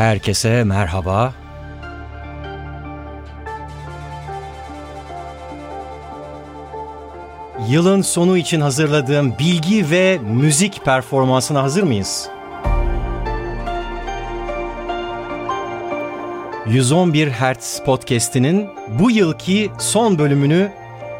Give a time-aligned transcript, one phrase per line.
[0.00, 1.32] Herkese merhaba.
[7.68, 12.28] Yılın sonu için hazırladığım bilgi ve müzik performansına hazır mıyız?
[16.66, 20.72] 111 Hz podcast'inin bu yılki son bölümünü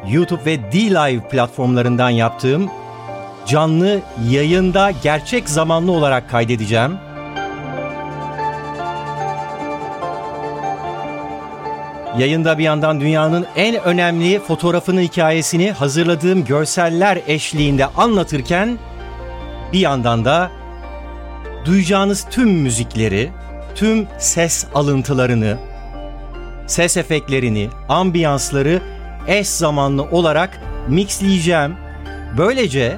[0.08, 2.70] YouTube ve D-Live platformlarından yaptığım
[3.46, 7.09] canlı yayında gerçek zamanlı olarak kaydedeceğim.
[12.18, 18.78] Yayında bir yandan dünyanın en önemli fotoğrafının hikayesini hazırladığım görseller eşliğinde anlatırken
[19.72, 20.50] bir yandan da
[21.64, 23.30] duyacağınız tüm müzikleri,
[23.74, 25.56] tüm ses alıntılarını,
[26.66, 28.80] ses efektlerini, ambiyansları
[29.26, 31.76] eş zamanlı olarak mixleyeceğim.
[32.38, 32.96] Böylece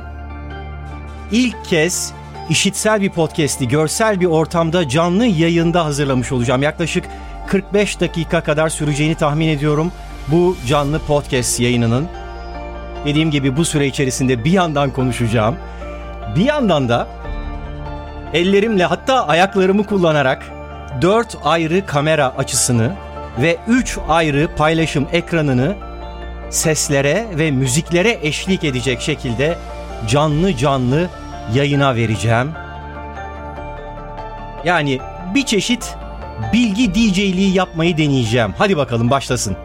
[1.33, 2.13] ilk kez
[2.51, 6.63] işitsel bir podcast'i görsel bir ortamda canlı yayında hazırlamış olacağım.
[6.63, 7.05] Yaklaşık
[7.47, 9.93] 45 dakika kadar süreceğini tahmin ediyorum
[10.29, 12.09] bu canlı podcast yayınının.
[13.05, 15.57] Dediğim gibi bu süre içerisinde bir yandan konuşacağım.
[16.37, 17.09] Bir yandan da
[18.33, 20.53] ellerimle hatta ayaklarımı kullanarak
[21.03, 22.93] 4 ayrı kamera açısını
[23.39, 25.77] ve 3 ayrı paylaşım ekranını
[26.51, 29.59] seslere ve müziklere eşlik edecek şekilde
[30.09, 31.09] canlı canlı
[31.55, 32.53] yayına vereceğim.
[34.65, 34.99] Yani
[35.35, 35.97] bir çeşit
[36.53, 38.55] bilgi DJ'liği yapmayı deneyeceğim.
[38.59, 39.57] Hadi bakalım başlasın.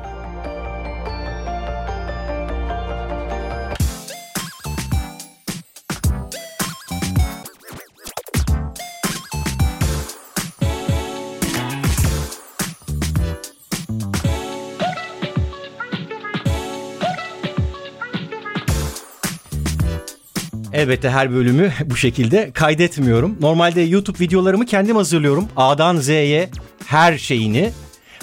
[20.77, 23.37] Elbette her bölümü bu şekilde kaydetmiyorum.
[23.41, 25.47] Normalde YouTube videolarımı kendim hazırlıyorum.
[25.57, 26.49] A'dan Z'ye
[26.87, 27.71] her şeyini.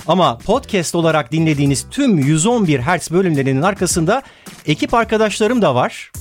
[0.07, 4.23] Ama podcast olarak dinlediğiniz tüm 111 Hz bölümlerinin arkasında
[4.67, 6.13] ekip arkadaşlarım da var.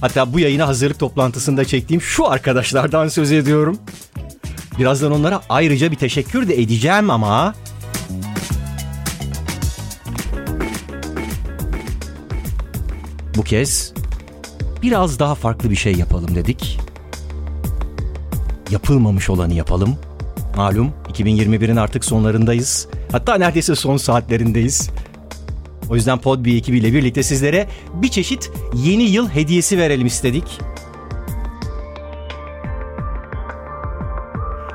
[0.00, 3.78] Hatta bu yayına hazırlık toplantısında çektiğim şu arkadaşlardan söz ediyorum.
[4.78, 7.54] Birazdan onlara ayrıca bir teşekkür de edeceğim ama
[13.36, 13.92] Bu kez
[14.82, 16.87] biraz daha farklı bir şey yapalım dedik.
[18.70, 19.96] Yapılmamış olanı yapalım.
[20.56, 22.88] Malum 2021'in artık sonlarındayız.
[23.12, 24.90] Hatta neredeyse son saatlerindeyiz.
[25.90, 30.60] O yüzden Podbi ekibiyle birlikte sizlere bir çeşit yeni yıl hediyesi verelim istedik.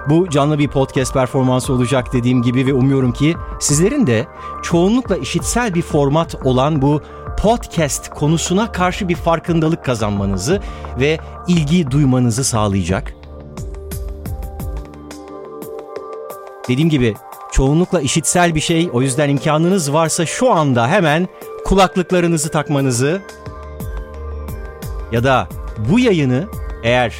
[0.10, 4.28] Bu canlı bir podcast performansı olacak dediğim gibi ve umuyorum ki sizlerin de
[4.64, 7.02] çoğunlukla işitsel bir format olan bu
[7.40, 10.62] podcast konusuna karşı bir farkındalık kazanmanızı
[11.00, 13.23] ve ilgi duymanızı sağlayacak.
[16.68, 17.16] Dediğim gibi
[17.52, 21.28] çoğunlukla işitsel bir şey o yüzden imkanınız varsa şu anda hemen
[21.66, 23.22] kulaklıklarınızı takmanızı
[25.12, 25.48] ya da
[25.90, 26.48] bu yayını
[26.84, 27.14] eğer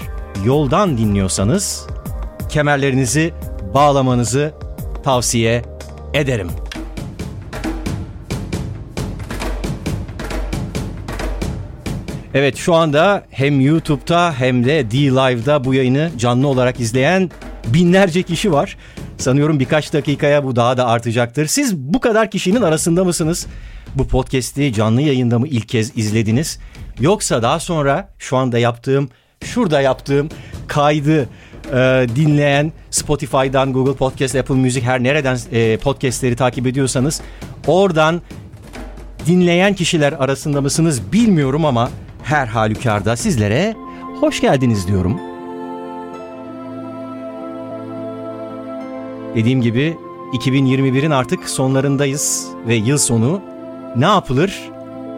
[0.46, 1.88] yoldan dinliyorsanız
[2.50, 3.34] kemerlerinizi
[3.74, 4.54] bağlamanızı
[5.04, 5.62] tavsiye
[6.14, 6.50] ederim.
[12.34, 17.32] Evet şu anda hem YouTube'da hem de D-Live'da bu yayını canlı olarak izleyen
[17.66, 18.78] binlerce kişi var.
[19.24, 21.46] Sanıyorum birkaç dakikaya bu daha da artacaktır.
[21.46, 23.48] Siz bu kadar kişinin arasında mısınız?
[23.96, 26.60] Bu podcast'i canlı yayında mı ilk kez izlediniz?
[27.00, 29.10] Yoksa daha sonra şu anda yaptığım,
[29.44, 30.30] şurada yaptığım
[30.68, 31.30] kaydı
[31.74, 37.22] e, dinleyen Spotify'dan, Google Podcast, Apple Music her nereden e, podcastleri takip ediyorsanız
[37.68, 38.22] oradan
[39.26, 41.90] dinleyen kişiler arasında mısınız bilmiyorum ama
[42.24, 43.76] her halükarda sizlere
[44.20, 45.33] hoş geldiniz diyorum.
[49.36, 49.98] Dediğim gibi
[50.34, 53.42] 2021'in artık sonlarındayız ve yıl sonu
[53.96, 54.70] ne yapılır?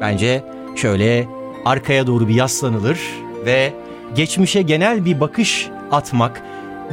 [0.01, 0.43] Bence
[0.75, 1.27] şöyle
[1.65, 2.99] arkaya doğru bir yaslanılır
[3.45, 3.73] ve
[4.15, 6.43] geçmişe genel bir bakış atmak,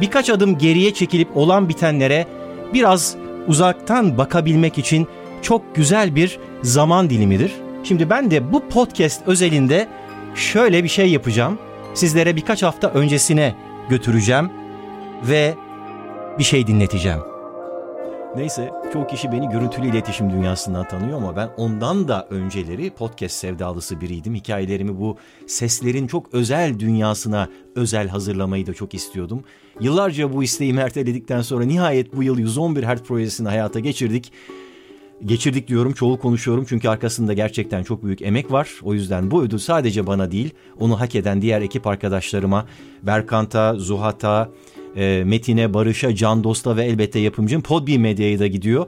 [0.01, 2.27] birkaç adım geriye çekilip olan bitenlere
[2.73, 3.15] biraz
[3.47, 5.07] uzaktan bakabilmek için
[5.41, 7.51] çok güzel bir zaman dilimidir.
[7.83, 9.87] Şimdi ben de bu podcast özelinde
[10.35, 11.59] şöyle bir şey yapacağım.
[11.93, 13.55] Sizlere birkaç hafta öncesine
[13.89, 14.49] götüreceğim
[15.23, 15.55] ve
[16.39, 17.19] bir şey dinleteceğim.
[18.35, 24.01] Neyse çoğu kişi beni görüntülü iletişim dünyasından tanıyor ama ben ondan da önceleri podcast sevdalısı
[24.01, 24.35] biriydim.
[24.35, 29.43] Hikayelerimi bu seslerin çok özel dünyasına özel hazırlamayı da çok istiyordum.
[29.79, 34.31] Yıllarca bu isteği erteledikten sonra nihayet bu yıl 111 Hz projesini hayata geçirdik.
[35.25, 38.69] Geçirdik diyorum, çoğul konuşuyorum çünkü arkasında gerçekten çok büyük emek var.
[38.83, 42.65] O yüzden bu ödül sadece bana değil, onu hak eden diğer ekip arkadaşlarıma,
[43.03, 44.49] Berkant'a, Zuhat'a,
[44.95, 48.85] e, Metin'e, Barış'a, Can Dost'a ve elbette yapımcım Podbi Medya'ya da gidiyor.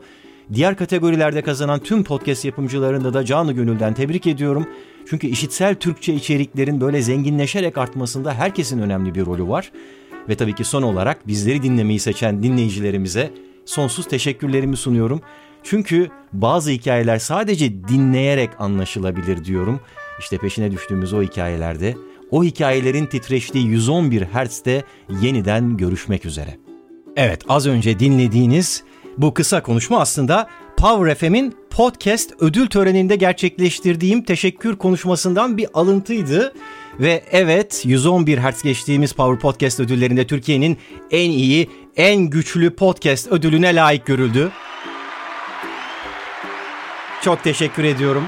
[0.54, 4.68] Diğer kategorilerde kazanan tüm podcast yapımcılarını da canı gönülden tebrik ediyorum.
[5.10, 9.72] Çünkü işitsel Türkçe içeriklerin böyle zenginleşerek artmasında herkesin önemli bir rolü var.
[10.30, 13.32] Ve tabii ki son olarak bizleri dinlemeyi seçen dinleyicilerimize
[13.66, 15.22] sonsuz teşekkürlerimi sunuyorum.
[15.64, 19.80] Çünkü bazı hikayeler sadece dinleyerek anlaşılabilir diyorum.
[20.20, 21.96] İşte peşine düştüğümüz o hikayelerde
[22.32, 24.84] o hikayelerin titreştiği 111 Hz'de
[25.22, 26.58] yeniden görüşmek üzere.
[27.16, 28.84] Evet az önce dinlediğiniz
[29.18, 36.54] bu kısa konuşma aslında Power FM'in podcast ödül töreninde gerçekleştirdiğim teşekkür konuşmasından bir alıntıydı.
[37.00, 40.78] Ve evet 111 Hz geçtiğimiz Power Podcast ödüllerinde Türkiye'nin
[41.12, 44.52] en iyi, en güçlü podcast ödülüne layık görüldü.
[47.22, 48.24] Çok teşekkür ediyorum.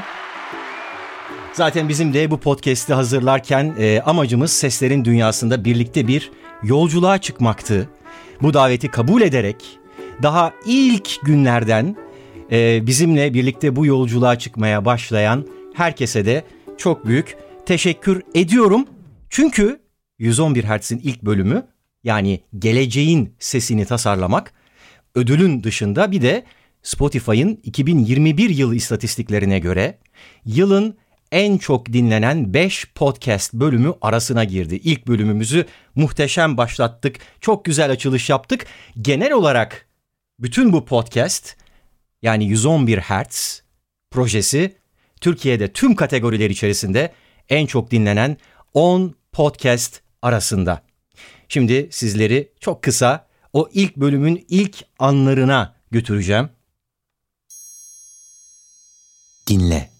[1.57, 6.31] Zaten bizim de bu podcast'i hazırlarken e, amacımız seslerin dünyasında birlikte bir
[6.63, 7.89] yolculuğa çıkmaktı.
[8.42, 9.56] Bu daveti kabul ederek
[10.24, 11.95] daha ilk günlerden
[12.51, 16.44] e, bizimle birlikte bu yolculuğa çıkmaya başlayan herkese de
[16.77, 18.86] çok büyük teşekkür ediyorum.
[19.30, 19.80] Çünkü
[20.19, 21.68] 111 Hz'in ilk bölümü
[22.04, 24.54] yani geleceğin sesini tasarlamak
[25.15, 26.44] ödülün dışında bir de
[26.83, 29.98] Spotify'ın 2021 yılı istatistiklerine göre
[30.45, 30.98] yılın
[31.31, 34.75] en çok dinlenen 5 podcast bölümü arasına girdi.
[34.75, 35.65] İlk bölümümüzü
[35.95, 37.19] muhteşem başlattık.
[37.41, 38.65] Çok güzel açılış yaptık.
[39.01, 39.88] Genel olarak
[40.39, 41.56] bütün bu podcast
[42.21, 43.62] yani 111 Hz
[44.12, 44.75] projesi
[45.21, 47.13] Türkiye'de tüm kategoriler içerisinde
[47.50, 48.38] en çok dinlenen
[48.73, 50.81] 10 podcast arasında.
[51.50, 56.50] Şimdi sizleri çok kısa o ilk bölümün ilk anlarına götüreceğim.
[59.47, 59.96] Dinle.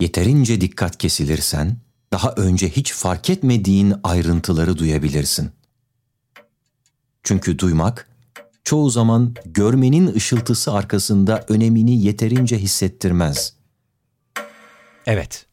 [0.00, 1.76] Yeterince dikkat kesilirsen
[2.12, 5.50] daha önce hiç fark etmediğin ayrıntıları duyabilirsin.
[7.22, 8.08] Çünkü duymak
[8.64, 13.56] çoğu zaman görmenin ışıltısı arkasında önemini yeterince hissettirmez.
[15.06, 15.46] Evet.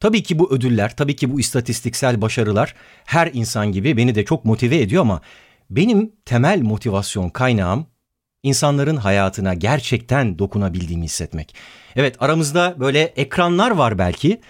[0.00, 2.74] Tabii ki bu ödüller, tabii ki bu istatistiksel başarılar
[3.04, 5.20] her insan gibi beni de çok motive ediyor ama
[5.70, 7.86] benim temel motivasyon kaynağım
[8.42, 11.54] insanların hayatına gerçekten dokunabildiğimi hissetmek.
[11.96, 14.40] Evet aramızda böyle ekranlar var belki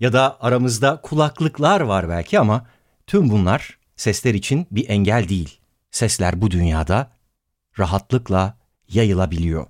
[0.00, 2.66] ya da aramızda kulaklıklar var belki ama
[3.06, 5.58] tüm bunlar sesler için bir engel değil.
[5.90, 7.10] Sesler bu dünyada
[7.78, 9.66] rahatlıkla yayılabiliyor.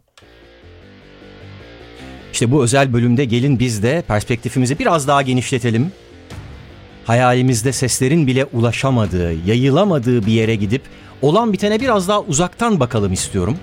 [2.32, 5.92] İşte bu özel bölümde gelin biz de perspektifimizi biraz daha genişletelim.
[7.04, 10.82] Hayalimizde seslerin bile ulaşamadığı, yayılamadığı bir yere gidip
[11.22, 13.58] olan bitene biraz daha uzaktan bakalım istiyorum.''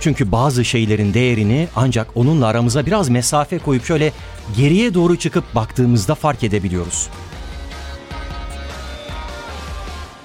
[0.00, 4.12] Çünkü bazı şeylerin değerini ancak onunla aramıza biraz mesafe koyup şöyle
[4.56, 7.08] geriye doğru çıkıp baktığımızda fark edebiliyoruz.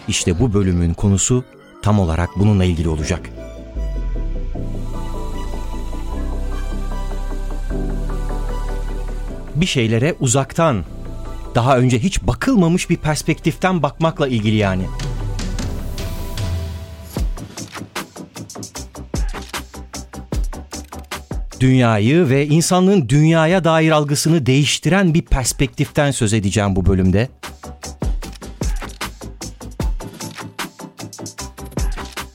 [0.08, 1.44] İşte bu bölümün konusu
[1.82, 3.30] tam olarak bununla ilgili olacak.
[9.56, 10.84] Bir şeylere uzaktan,
[11.56, 14.84] daha önce hiç bakılmamış bir perspektiften bakmakla ilgili yani.
[21.64, 27.30] dünyayı ve insanlığın dünyaya dair algısını değiştiren bir perspektiften söz edeceğim bu bölümde.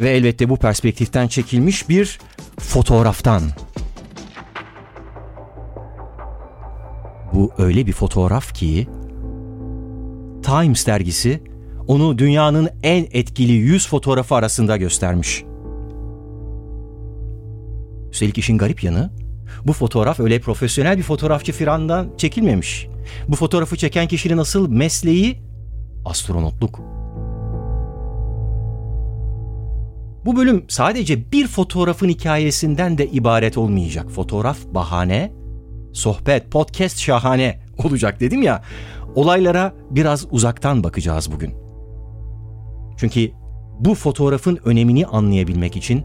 [0.00, 2.18] Ve elbette bu perspektiften çekilmiş bir
[2.60, 3.42] fotoğraftan.
[7.32, 8.88] Bu öyle bir fotoğraf ki
[10.48, 11.42] Times dergisi
[11.86, 15.44] onu dünyanın en etkili 100 fotoğrafı arasında göstermiş.
[18.12, 19.10] Üstelik işin garip yanı,
[19.64, 22.88] bu fotoğraf öyle profesyonel bir fotoğrafçı firandan çekilmemiş.
[23.28, 25.38] Bu fotoğrafı çeken kişinin asıl mesleği
[26.04, 26.80] astronotluk.
[30.24, 34.10] Bu bölüm sadece bir fotoğrafın hikayesinden de ibaret olmayacak.
[34.10, 35.32] Fotoğraf bahane,
[35.92, 38.62] sohbet, podcast şahane olacak dedim ya.
[39.14, 41.54] Olaylara biraz uzaktan bakacağız bugün.
[42.96, 43.30] Çünkü
[43.80, 46.04] bu fotoğrafın önemini anlayabilmek için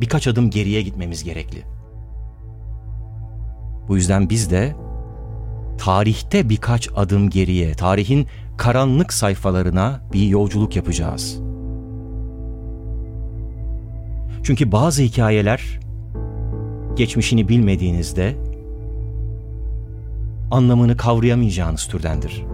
[0.00, 1.62] birkaç adım geriye gitmemiz gerekli.
[3.88, 4.76] Bu yüzden biz de
[5.78, 11.40] tarihte birkaç adım geriye, tarihin karanlık sayfalarına bir yolculuk yapacağız.
[14.42, 15.80] Çünkü bazı hikayeler
[16.96, 18.51] geçmişini bilmediğinizde
[20.52, 22.44] anlamını kavrayamayacağınız türdendir.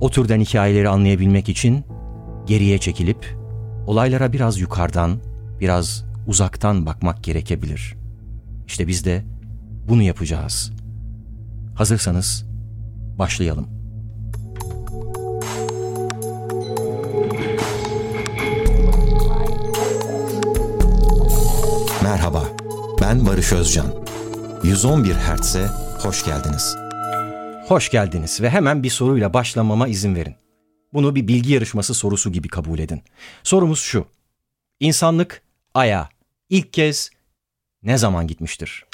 [0.00, 1.84] O türden hikayeleri anlayabilmek için
[2.46, 3.36] geriye çekilip
[3.86, 5.18] olaylara biraz yukarıdan,
[5.60, 7.96] biraz uzaktan bakmak gerekebilir.
[8.66, 9.24] İşte biz de
[9.88, 10.72] bunu yapacağız.
[11.74, 12.46] Hazırsanız
[13.18, 13.66] başlayalım.
[22.02, 22.44] Merhaba,
[23.00, 24.07] ben Barış Özcan.
[24.62, 25.66] 111 Hertz'e
[26.02, 26.76] hoş geldiniz.
[27.68, 30.34] Hoş geldiniz ve hemen bir soruyla başlamama izin verin.
[30.92, 33.02] Bunu bir bilgi yarışması sorusu gibi kabul edin.
[33.42, 34.06] Sorumuz şu.
[34.80, 35.42] İnsanlık
[35.74, 36.08] Ay'a
[36.48, 37.10] ilk kez
[37.82, 38.86] ne zaman gitmiştir?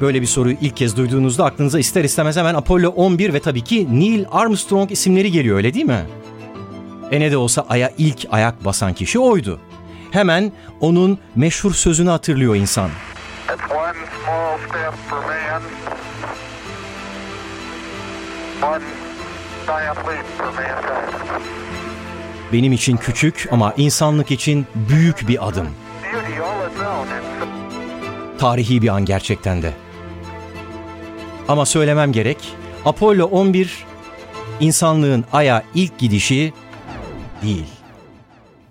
[0.00, 4.00] Böyle bir soruyu ilk kez duyduğunuzda aklınıza ister istemez hemen Apollo 11 ve tabii ki
[4.00, 6.06] Neil Armstrong isimleri geliyor öyle değil mi?
[7.12, 9.60] E ne de olsa Ay'a ilk ayak basan kişi oydu.
[10.10, 12.90] Hemen onun meşhur sözünü hatırlıyor insan.
[18.60, 18.82] Man.
[22.52, 25.68] Benim için küçük ama insanlık için büyük bir adım.
[28.38, 29.72] Tarihi bir an gerçekten de.
[31.48, 32.38] Ama söylemem gerek,
[32.84, 33.84] Apollo 11
[34.60, 36.52] insanlığın Ay'a ilk gidişi
[37.42, 37.66] değil.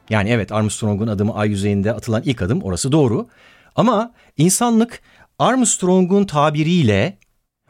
[0.10, 3.28] Yani evet Armstrong'un adımı ay yüzeyinde atılan ilk adım orası doğru.
[3.76, 5.02] Ama insanlık
[5.40, 7.18] Armstrong'un tabiriyle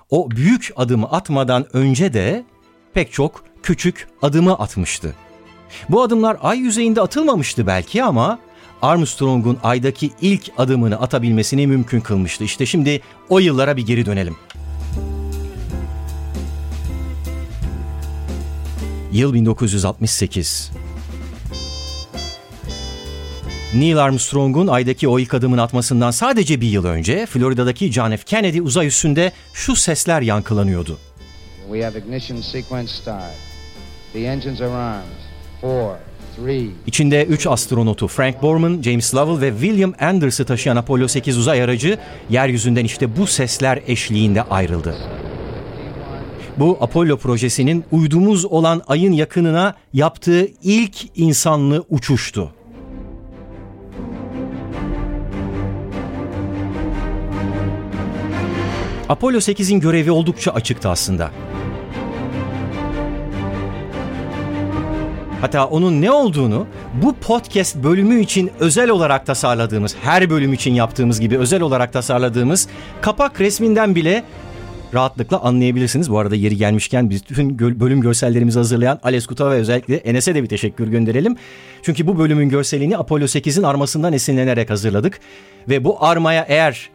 [0.10, 2.46] o büyük adımı atmadan önce de
[2.94, 5.16] pek çok küçük adımı atmıştı.
[5.90, 8.40] Bu adımlar ay yüzeyinde atılmamıştı belki ama
[8.82, 12.44] Armstrong'un aydaki ilk adımını atabilmesini mümkün kılmıştı.
[12.44, 14.36] İşte şimdi o yıllara bir geri dönelim.
[19.12, 20.72] Yıl 1968.
[23.74, 28.24] Neil Armstrong'un aydaki o ilk adımını atmasından sadece bir yıl önce Florida'daki John F.
[28.26, 30.98] Kennedy uzay üssünde şu sesler yankılanıyordu.
[31.72, 33.34] We have ignition sequence start.
[34.14, 35.06] The engines are armed.
[35.62, 35.96] Four,
[36.88, 41.98] İçinde 3 astronotu Frank Borman, James Lovell ve William Anders'ı taşıyan Apollo 8 uzay aracı
[42.30, 44.96] yeryüzünden işte bu sesler eşliğinde ayrıldı.
[46.58, 52.52] Bu Apollo projesinin uydumuz olan ayın yakınına yaptığı ilk insanlı uçuştu.
[59.12, 61.32] Apollo 8'in görevi oldukça açıktı aslında.
[65.42, 66.68] Hatta onun ne olduğunu
[67.04, 72.68] bu podcast bölümü için özel olarak tasarladığımız, her bölüm için yaptığımız gibi özel olarak tasarladığımız
[73.02, 74.24] kapak resminden bile
[74.94, 76.12] rahatlıkla anlayabilirsiniz.
[76.12, 80.50] Bu arada yeri gelmişken bütün bölüm görsellerimizi hazırlayan Ales Kuta ve özellikle Enes'e de bir
[80.50, 81.36] teşekkür gönderelim.
[81.84, 85.20] Çünkü bu bölümün görselini Apollo 8'in armasından esinlenerek hazırladık.
[85.70, 86.90] Ve bu armaya eğer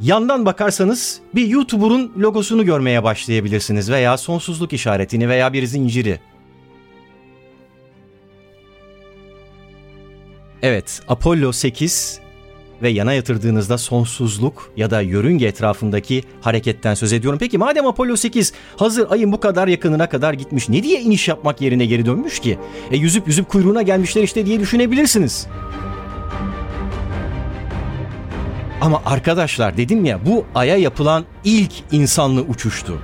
[0.00, 6.20] yandan bakarsanız bir YouTuber'un logosunu görmeye başlayabilirsiniz veya sonsuzluk işaretini veya bir zinciri.
[10.62, 12.20] Evet, Apollo 8
[12.82, 17.38] ve yana yatırdığınızda sonsuzluk ya da yörünge etrafındaki hareketten söz ediyorum.
[17.38, 21.60] Peki madem Apollo 8 hazır ayın bu kadar yakınına kadar gitmiş ne diye iniş yapmak
[21.60, 22.58] yerine geri dönmüş ki?
[22.90, 25.46] E yüzüp yüzüp kuyruğuna gelmişler işte diye düşünebilirsiniz.
[28.80, 33.02] Ama arkadaşlar dedim ya bu aya yapılan ilk insanlı uçuştu.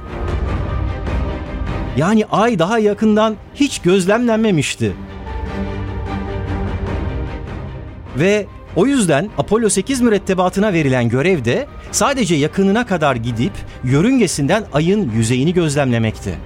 [1.97, 4.93] Yani ay daha yakından hiç gözlemlenmemişti.
[8.19, 13.53] Ve o yüzden Apollo 8 mürettebatına verilen görevde sadece yakınına kadar gidip
[13.85, 16.39] yörüngesinden ayın yüzeyini gözlemlemekti.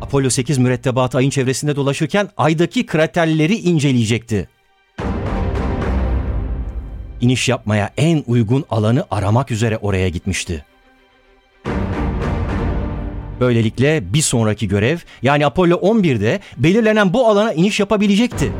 [0.00, 4.48] Apollo 8 mürettebatı ayın çevresinde dolaşırken aydaki kraterleri inceleyecekti.
[7.20, 10.64] İniş yapmaya en uygun alanı aramak üzere oraya gitmişti.
[13.40, 18.52] Böylelikle bir sonraki görev yani Apollo 11'de belirlenen bu alana iniş yapabilecekti.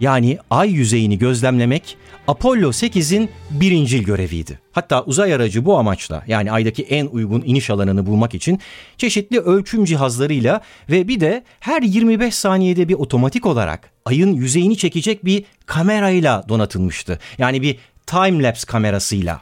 [0.00, 1.96] Yani ay yüzeyini gözlemlemek
[2.28, 4.58] Apollo 8'in birincil göreviydi.
[4.72, 8.60] Hatta uzay aracı bu amaçla yani aydaki en uygun iniş alanını bulmak için
[8.96, 10.60] çeşitli ölçüm cihazlarıyla
[10.90, 17.18] ve bir de her 25 saniyede bir otomatik olarak ayın yüzeyini çekecek bir kamerayla donatılmıştı.
[17.38, 19.40] Yani bir time lapse kamerasıyla.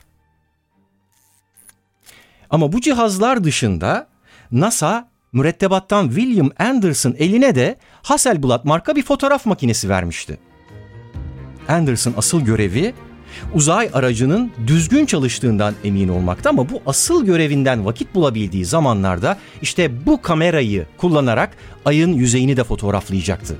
[2.50, 4.08] Ama bu cihazlar dışında
[4.52, 10.38] NASA mürettebattan William Anderson eline de Hasselblad marka bir fotoğraf makinesi vermişti.
[11.68, 12.94] Anderson asıl görevi
[13.54, 20.22] uzay aracının düzgün çalıştığından emin olmakta ama bu asıl görevinden vakit bulabildiği zamanlarda işte bu
[20.22, 23.56] kamerayı kullanarak ayın yüzeyini de fotoğraflayacaktı.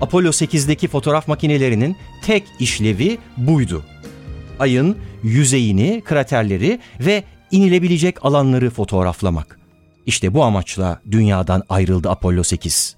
[0.00, 3.84] Apollo 8'deki fotoğraf makinelerinin tek işlevi buydu.
[4.58, 9.63] Ayın yüzeyini, kraterleri ve inilebilecek alanları fotoğraflamak.
[10.06, 12.96] İşte bu amaçla dünyadan ayrıldı Apollo 8.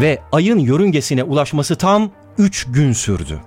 [0.00, 3.40] Ve ayın yörüngesine ulaşması tam 3 gün sürdü.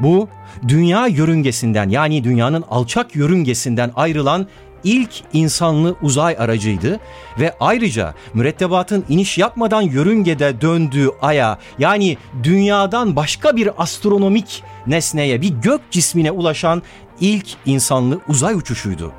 [0.00, 0.28] Bu
[0.68, 4.46] dünya yörüngesinden yani dünyanın alçak yörüngesinden ayrılan
[4.84, 7.00] ilk insanlı uzay aracıydı
[7.40, 15.48] ve ayrıca mürettebatın iniş yapmadan yörüngede döndüğü aya yani dünyadan başka bir astronomik nesneye bir
[15.48, 16.82] gök cismine ulaşan
[17.20, 19.12] ilk insanlı uzay uçuşuydu.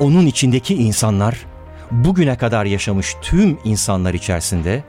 [0.00, 1.46] Onun içindeki insanlar
[1.90, 4.84] bugüne kadar yaşamış tüm insanlar içerisinde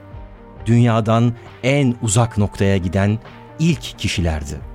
[0.66, 1.34] dünyadan
[1.64, 3.20] en uzak noktaya giden
[3.60, 4.73] ilk kişilerdi.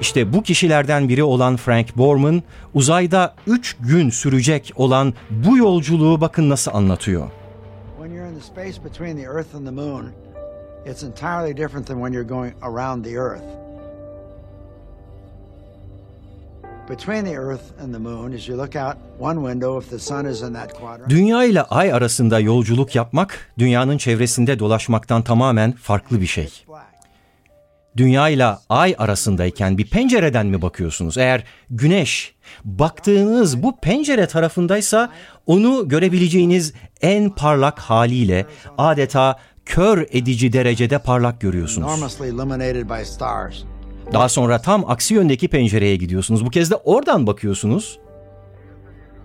[0.00, 2.42] İşte bu kişilerden biri olan Frank Borman
[2.74, 7.30] uzayda 3 gün sürecek olan bu yolculuğu bakın nasıl anlatıyor.
[7.98, 10.06] When you're in the space between the earth and the moon,
[10.86, 13.60] it's entirely different than when you're going around the earth.
[21.08, 26.48] Dünya ile ay arasında yolculuk yapmak, dünyanın çevresinde dolaşmaktan tamamen farklı bir şey
[28.00, 31.18] dünya ile ay arasındayken bir pencereden mi bakıyorsunuz?
[31.18, 32.34] Eğer güneş
[32.64, 35.10] baktığınız bu pencere tarafındaysa
[35.46, 38.46] onu görebileceğiniz en parlak haliyle
[38.78, 41.88] adeta kör edici derecede parlak görüyorsunuz.
[44.12, 46.46] Daha sonra tam aksi yöndeki pencereye gidiyorsunuz.
[46.46, 47.98] Bu kez de oradan bakıyorsunuz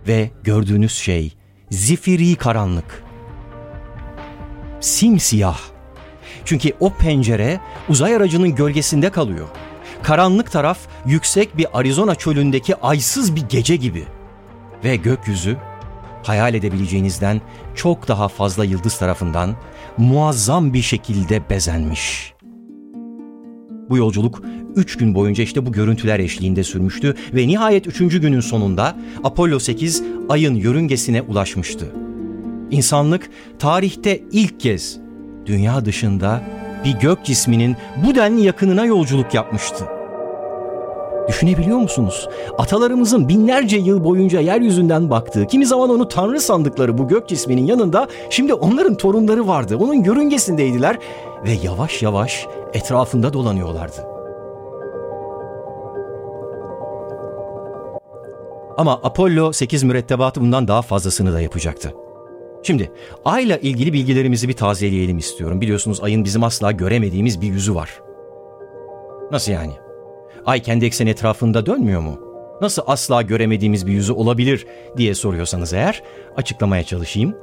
[0.07, 1.33] ve gördüğünüz şey
[1.71, 3.03] zifiri karanlık.
[4.79, 5.74] Simsiyah
[6.45, 9.47] çünkü o pencere uzay aracının gölgesinde kalıyor.
[10.03, 14.03] Karanlık taraf yüksek bir Arizona çölündeki aysız bir gece gibi.
[14.83, 15.57] Ve gökyüzü
[16.23, 17.41] hayal edebileceğinizden
[17.75, 19.55] çok daha fazla yıldız tarafından
[19.97, 22.33] muazzam bir şekilde bezenmiş.
[23.89, 24.41] Bu yolculuk
[24.75, 27.99] 3 gün boyunca işte bu görüntüler eşliğinde sürmüştü ve nihayet 3.
[27.99, 31.91] günün sonunda Apollo 8 ayın yörüngesine ulaşmıştı.
[32.71, 33.29] İnsanlık
[33.59, 35.04] tarihte ilk kez
[35.45, 36.41] dünya dışında
[36.85, 39.85] bir gök cisminin bu denli yakınına yolculuk yapmıştı.
[41.27, 42.29] Düşünebiliyor musunuz?
[42.57, 48.07] Atalarımızın binlerce yıl boyunca yeryüzünden baktığı, kimi zaman onu tanrı sandıkları bu gök cisminin yanında
[48.29, 49.77] şimdi onların torunları vardı.
[49.77, 50.99] Onun yörüngesindeydiler
[51.45, 54.15] ve yavaş yavaş etrafında dolanıyorlardı.
[58.77, 62.04] Ama Apollo 8 mürettebatı bundan daha fazlasını da yapacaktı.
[62.65, 62.91] Şimdi
[63.25, 65.61] ayla ilgili bilgilerimizi bir tazeleyelim istiyorum.
[65.61, 68.01] Biliyorsunuz ayın bizim asla göremediğimiz bir yüzü var.
[69.31, 69.73] Nasıl yani?
[70.45, 72.19] Ay kendi ekseni etrafında dönmüyor mu?
[72.61, 74.65] Nasıl asla göremediğimiz bir yüzü olabilir
[74.97, 76.03] diye soruyorsanız eğer
[76.35, 77.35] açıklamaya çalışayım.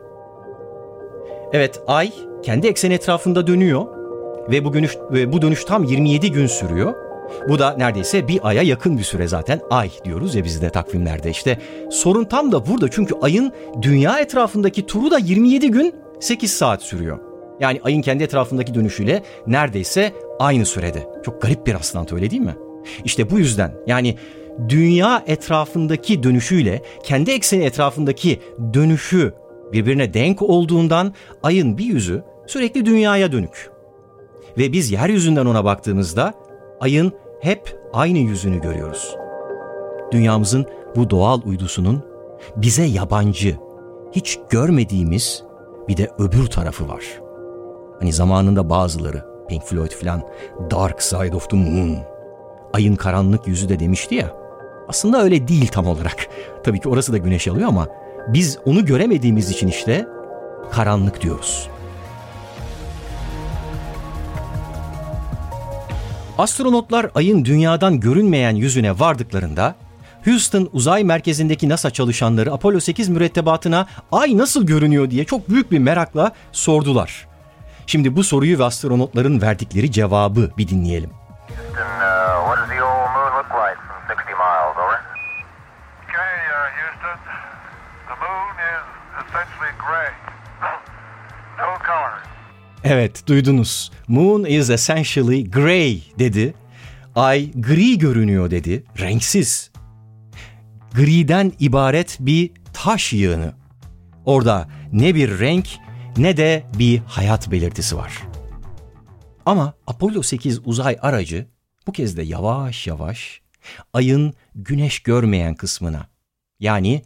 [1.52, 3.86] Evet ay kendi ekseni etrafında dönüyor
[4.50, 6.94] ve bu dönüş, bu dönüş tam 27 gün sürüyor.
[7.48, 11.58] Bu da neredeyse bir aya yakın bir süre zaten ay diyoruz ya bizde takvimlerde işte.
[11.90, 17.18] Sorun tam da burada çünkü ayın dünya etrafındaki turu da 27 gün 8 saat sürüyor.
[17.60, 21.06] Yani ayın kendi etrafındaki dönüşüyle neredeyse aynı sürede.
[21.24, 22.56] Çok garip bir rastlantı öyle değil mi?
[23.04, 24.16] İşte bu yüzden yani
[24.68, 28.40] dünya etrafındaki dönüşüyle kendi ekseni etrafındaki
[28.74, 29.34] dönüşü
[29.72, 33.70] birbirine denk olduğundan ayın bir yüzü sürekli dünyaya dönük.
[34.58, 36.34] Ve biz yeryüzünden ona baktığımızda
[36.82, 39.16] ayın hep aynı yüzünü görüyoruz.
[40.12, 40.66] Dünyamızın
[40.96, 42.02] bu doğal uydusunun
[42.56, 43.56] bize yabancı,
[44.12, 45.44] hiç görmediğimiz
[45.88, 47.02] bir de öbür tarafı var.
[47.98, 50.22] Hani zamanında bazıları Pink Floyd filan
[50.70, 51.96] Dark Side of the Moon,
[52.72, 54.32] ayın karanlık yüzü de demişti ya.
[54.88, 56.26] Aslında öyle değil tam olarak.
[56.64, 57.88] Tabii ki orası da güneş alıyor ama
[58.28, 60.06] biz onu göremediğimiz için işte
[60.70, 61.70] karanlık diyoruz.
[66.38, 69.74] Astronotlar ayın dünyadan görünmeyen yüzüne vardıklarında
[70.24, 75.78] Houston uzay merkezindeki NASA çalışanları Apollo 8 mürettebatına ay nasıl görünüyor diye çok büyük bir
[75.78, 77.28] merakla sordular.
[77.86, 81.10] Şimdi bu soruyu ve astronotların verdikleri cevabı bir dinleyelim.
[81.48, 82.01] Houston,
[92.84, 93.90] Evet duydunuz.
[94.08, 96.54] Moon is essentially gray dedi.
[97.14, 98.84] Ay gri görünüyor dedi.
[98.98, 99.70] Renksiz.
[100.94, 103.52] Griden ibaret bir taş yığını.
[104.24, 105.68] Orada ne bir renk
[106.16, 108.22] ne de bir hayat belirtisi var.
[109.46, 111.46] Ama Apollo 8 uzay aracı
[111.86, 113.40] bu kez de yavaş yavaş
[113.92, 116.06] ayın güneş görmeyen kısmına
[116.60, 117.02] yani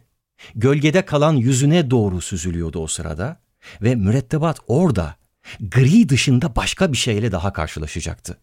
[0.55, 3.39] gölgede kalan yüzüne doğru süzülüyordu o sırada
[3.81, 5.15] ve mürettebat orada
[5.59, 8.37] gri dışında başka bir şeyle daha karşılaşacaktı.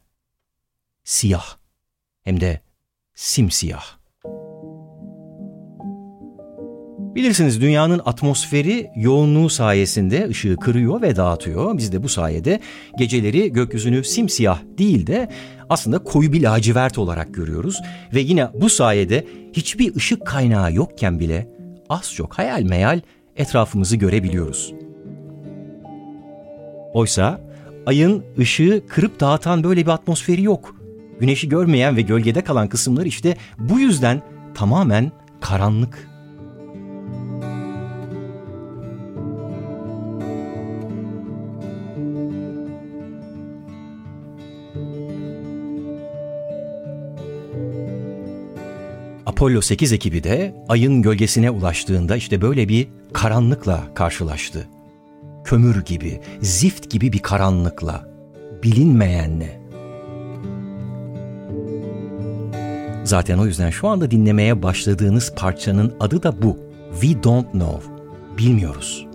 [1.05, 1.57] Siyah
[2.23, 2.61] hem de
[3.15, 3.85] simsiyah.
[7.15, 11.79] Bilirsiniz dünyanın atmosferi yoğunluğu sayesinde ışığı kırıyor ve dağıtıyor.
[11.79, 12.61] Biz de bu sayede
[12.99, 15.31] geceleri gökyüzünü simsiyah değil de
[15.69, 17.81] aslında koyu bir lacivert olarak görüyoruz.
[18.15, 21.49] Ve yine bu sayede hiçbir ışık kaynağı yokken bile
[21.89, 23.01] az çok hayal meyal
[23.37, 24.84] etrafımızı görebiliyoruz.
[26.95, 27.41] Oysa
[27.87, 30.77] ayın ışığı kırıp dağıtan böyle bir atmosferi yok.
[31.21, 34.23] Güneşi görmeyen ve gölgede kalan kısımlar işte bu yüzden
[34.55, 36.09] tamamen karanlık.
[49.27, 54.69] Apollo 8 ekibi de ayın gölgesine ulaştığında işte böyle bir karanlıkla karşılaştı.
[55.45, 58.09] Kömür gibi, zift gibi bir karanlıkla,
[58.63, 59.61] bilinmeyenle.
[63.05, 66.59] Zaten o yüzden şu anda dinlemeye başladığınız parçanın adı da bu.
[67.01, 67.91] We don't know.
[68.39, 69.07] Bilmiyoruz.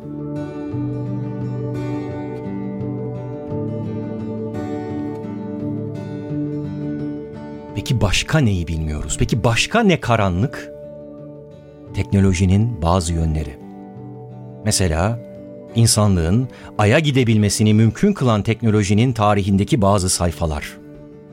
[7.76, 9.16] Peki başka neyi bilmiyoruz?
[9.20, 10.72] Peki başka ne karanlık?
[11.94, 13.58] Teknolojinin bazı yönleri.
[14.66, 15.29] Mesela
[15.76, 20.78] insanlığın aya gidebilmesini mümkün kılan teknolojinin tarihindeki bazı sayfalar.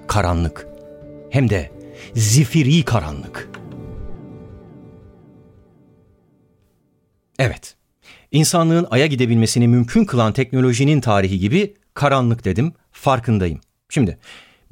[0.06, 0.66] Karanlık.
[1.30, 1.70] Hem de
[2.14, 3.50] zifiri karanlık.
[7.38, 7.76] Evet.
[8.32, 13.60] İnsanlığın aya gidebilmesini mümkün kılan teknolojinin tarihi gibi karanlık dedim, farkındayım.
[13.88, 14.18] Şimdi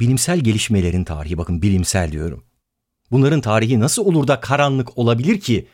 [0.00, 2.44] bilimsel gelişmelerin tarihi bakın bilimsel diyorum.
[3.10, 5.66] Bunların tarihi nasıl olur da karanlık olabilir ki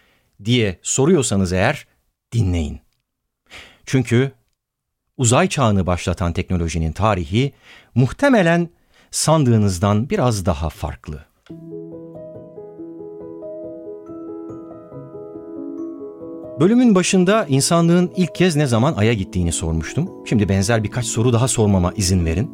[0.44, 1.86] diye soruyorsanız eğer
[2.32, 2.80] dinleyin.
[3.90, 4.32] Çünkü
[5.16, 7.52] uzay çağını başlatan teknolojinin tarihi
[7.94, 8.68] muhtemelen
[9.10, 11.24] sandığınızdan biraz daha farklı.
[16.60, 20.10] Bölümün başında insanlığın ilk kez ne zaman Ay'a gittiğini sormuştum.
[20.26, 22.50] Şimdi benzer birkaç soru daha sormama izin verin.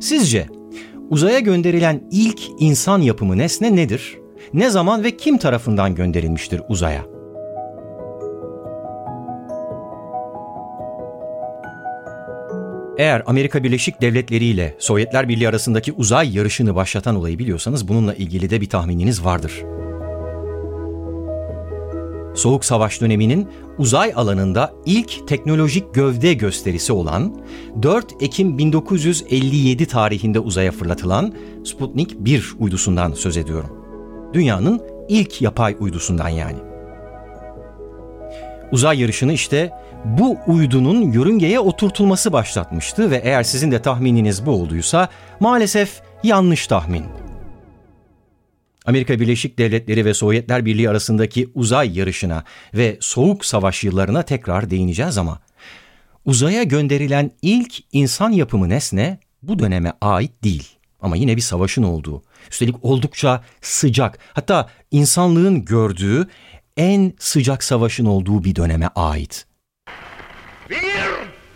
[0.00, 0.48] Sizce
[1.10, 4.18] uzaya gönderilen ilk insan yapımı nesne nedir?
[4.52, 7.19] Ne zaman ve kim tarafından gönderilmiştir uzaya?
[13.00, 18.50] Eğer Amerika Birleşik Devletleri ile Sovyetler Birliği arasındaki uzay yarışını başlatan olayı biliyorsanız bununla ilgili
[18.50, 19.52] de bir tahmininiz vardır.
[22.34, 27.40] Soğuk Savaş döneminin uzay alanında ilk teknolojik gövde gösterisi olan
[27.82, 31.34] 4 Ekim 1957 tarihinde uzaya fırlatılan
[31.64, 33.70] Sputnik 1 uydusundan söz ediyorum.
[34.34, 36.58] Dünyanın ilk yapay uydusundan yani.
[38.72, 39.70] Uzay yarışını işte
[40.04, 45.08] bu uydunun yörüngeye oturtulması başlatmıştı ve eğer sizin de tahmininiz bu olduysa
[45.40, 47.04] maalesef yanlış tahmin.
[48.86, 55.18] Amerika Birleşik Devletleri ve Sovyetler Birliği arasındaki uzay yarışına ve Soğuk Savaş yıllarına tekrar değineceğiz
[55.18, 55.40] ama
[56.24, 60.68] uzaya gönderilen ilk insan yapımı nesne bu döneme ait değil.
[61.02, 66.28] Ama yine bir savaşın olduğu, üstelik oldukça sıcak, hatta insanlığın gördüğü
[66.76, 69.49] en sıcak savaşın olduğu bir döneme ait.
[70.70, 71.10] Wir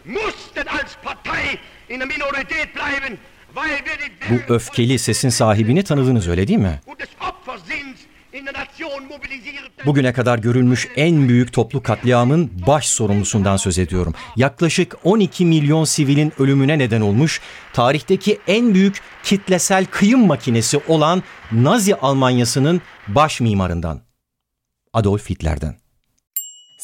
[0.04, 3.18] mussten als Partei in der Minorität bleiben,
[3.54, 6.80] weil wir die Bu öfkeli sesin sahibini tanıdınız öyle değil mi?
[9.86, 14.14] Bugüne kadar görülmüş en büyük toplu katliamın baş sorumlusundan söz ediyorum.
[14.36, 17.40] Yaklaşık 12 milyon sivilin ölümüne neden olmuş,
[17.72, 21.22] tarihteki en büyük kitlesel kıyım makinesi olan
[21.52, 24.00] Nazi Almanyası'nın baş mimarından.
[24.92, 25.83] Adolf Hitler'den.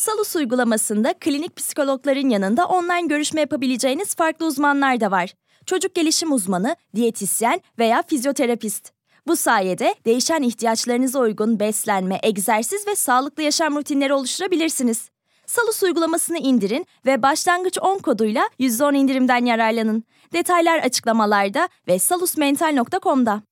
[0.01, 5.35] Salus uygulamasında klinik psikologların yanında online görüşme yapabileceğiniz farklı uzmanlar da var.
[5.67, 8.93] Çocuk gelişim uzmanı, diyetisyen veya fizyoterapist.
[9.27, 15.11] Bu sayede değişen ihtiyaçlarınıza uygun beslenme, egzersiz ve sağlıklı yaşam rutinleri oluşturabilirsiniz.
[15.47, 20.05] Salus uygulamasını indirin ve başlangıç 10 koduyla %10 indirimden yararlanın.
[20.33, 23.43] Detaylar açıklamalarda ve salusmental.com'da.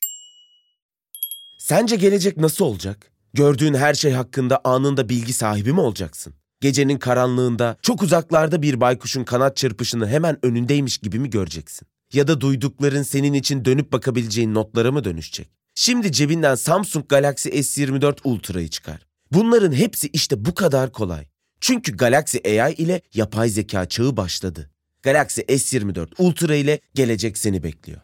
[1.58, 3.12] Sence gelecek nasıl olacak?
[3.34, 6.38] Gördüğün her şey hakkında anında bilgi sahibi mi olacaksın?
[6.61, 11.88] Gecenin karanlığında çok uzaklarda bir baykuşun kanat çırpışını hemen önündeymiş gibi mi göreceksin?
[12.12, 15.49] Ya da duydukların senin için dönüp bakabileceğin notlara mı dönüşecek?
[15.75, 19.07] Şimdi cebinden Samsung Galaxy S24 Ultra'yı çıkar.
[19.33, 21.27] Bunların hepsi işte bu kadar kolay.
[21.61, 24.71] Çünkü Galaxy AI ile yapay zeka çağı başladı.
[25.03, 28.01] Galaxy S24 Ultra ile gelecek seni bekliyor.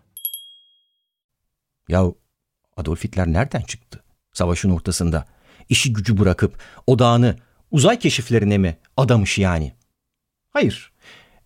[1.89, 2.05] Ya
[2.77, 4.05] Adolf Hitler nereden çıktı?
[4.33, 5.27] Savaşın ortasında.
[5.69, 7.37] İşi gücü bırakıp odağını
[7.75, 9.73] uzay keşiflerine mi adamış yani?
[10.51, 10.93] Hayır.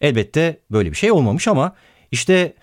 [0.00, 1.76] Elbette böyle bir şey olmamış ama
[2.10, 2.54] işte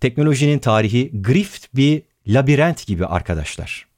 [0.00, 3.88] teknolojinin tarihi grift bir labirent gibi arkadaşlar.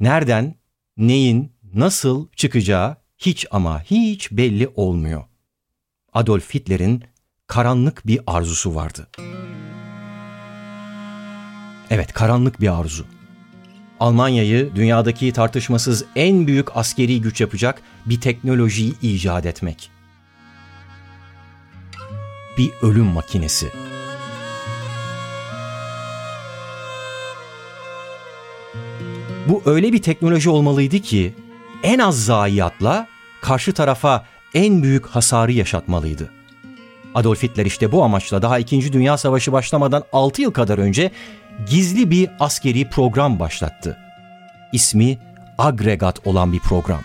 [0.00, 0.54] Nereden,
[0.96, 5.24] neyin, nasıl çıkacağı hiç ama hiç belli olmuyor.
[6.12, 7.04] Adolf Hitler'in
[7.46, 9.08] karanlık bir arzusu vardı.
[11.90, 13.17] Evet, karanlık bir arzu.
[14.00, 19.90] Almanya'yı dünyadaki tartışmasız en büyük askeri güç yapacak bir teknolojiyi icat etmek.
[22.58, 23.66] Bir ölüm makinesi.
[29.48, 31.34] Bu öyle bir teknoloji olmalıydı ki
[31.82, 33.06] en az zayiatla
[33.40, 36.30] karşı tarafa en büyük hasarı yaşatmalıydı.
[37.14, 38.92] Adolf Hitler işte bu amaçla daha 2.
[38.92, 41.10] Dünya Savaşı başlamadan 6 yıl kadar önce
[41.66, 43.96] gizli bir askeri program başlattı.
[44.72, 45.18] İsmi
[45.58, 47.00] agregat olan bir program.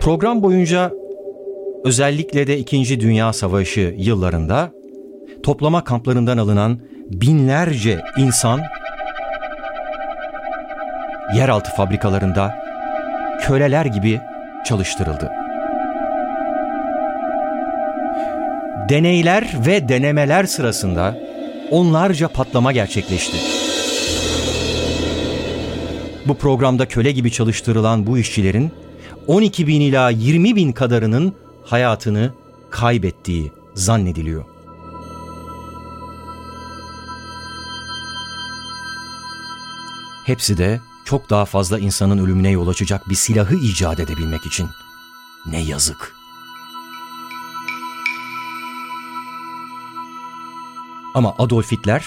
[0.00, 0.92] Program boyunca
[1.84, 3.00] özellikle de 2.
[3.00, 4.72] Dünya Savaşı yıllarında
[5.42, 8.60] toplama kamplarından alınan binlerce insan
[11.34, 12.54] yeraltı fabrikalarında
[13.40, 14.20] köleler gibi
[14.64, 15.32] çalıştırıldı.
[18.88, 21.18] Deneyler ve denemeler sırasında
[21.70, 23.36] onlarca patlama gerçekleşti.
[26.26, 28.70] Bu programda köle gibi çalıştırılan bu işçilerin
[29.26, 32.32] 12 bin ila 20 bin kadarının hayatını
[32.70, 34.55] kaybettiği zannediliyor.
[40.26, 44.68] Hepsi de çok daha fazla insanın ölümüne yol açacak bir silahı icat edebilmek için.
[45.46, 46.14] Ne yazık.
[51.14, 52.04] Ama Adolf Hitler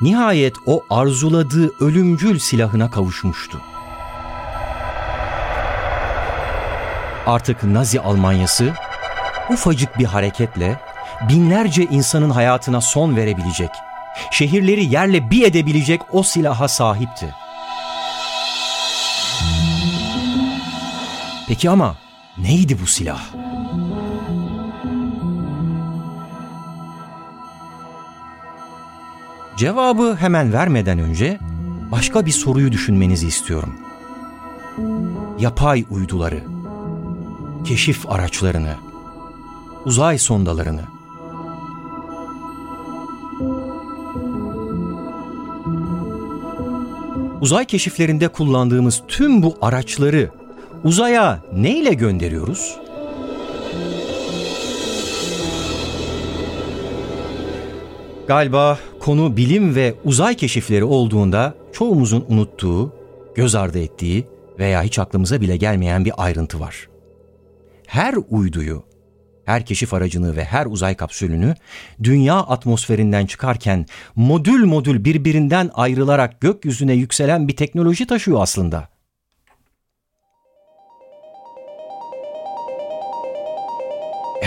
[0.00, 3.60] nihayet o arzuladığı ölümcül silahına kavuşmuştu.
[7.26, 8.74] Artık Nazi Almanyası
[9.50, 10.80] ufacık bir hareketle
[11.28, 13.70] binlerce insanın hayatına son verebilecek,
[14.30, 17.39] şehirleri yerle bir edebilecek o silaha sahipti.
[21.50, 21.96] Peki ama
[22.38, 23.22] neydi bu silah?
[29.56, 31.38] Cevabı hemen vermeden önce
[31.92, 33.74] başka bir soruyu düşünmenizi istiyorum.
[35.40, 36.44] Yapay uyduları,
[37.64, 38.74] keşif araçlarını,
[39.84, 40.82] uzay sondalarını,
[47.40, 50.39] Uzay keşiflerinde kullandığımız tüm bu araçları
[50.84, 52.78] uzaya ne ile gönderiyoruz?
[58.28, 62.92] Galiba konu bilim ve uzay keşifleri olduğunda çoğumuzun unuttuğu,
[63.34, 64.26] göz ardı ettiği
[64.58, 66.88] veya hiç aklımıza bile gelmeyen bir ayrıntı var.
[67.86, 68.84] Her uyduyu,
[69.44, 71.54] her keşif aracını ve her uzay kapsülünü
[72.02, 78.89] dünya atmosferinden çıkarken modül modül birbirinden ayrılarak gökyüzüne yükselen bir teknoloji taşıyor aslında.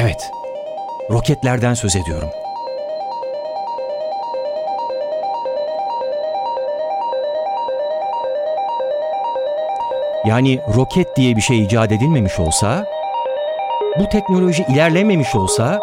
[0.04, 0.32] Evet,
[1.12, 2.30] roketlerden söz ediyorum.
[10.26, 12.86] Yani roket diye bir şey icat edilmemiş olsa,
[14.00, 15.80] bu teknoloji ilerlememiş olsa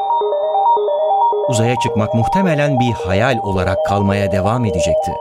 [1.48, 5.12] uzaya çıkmak muhtemelen bir hayal olarak kalmaya devam edecekti.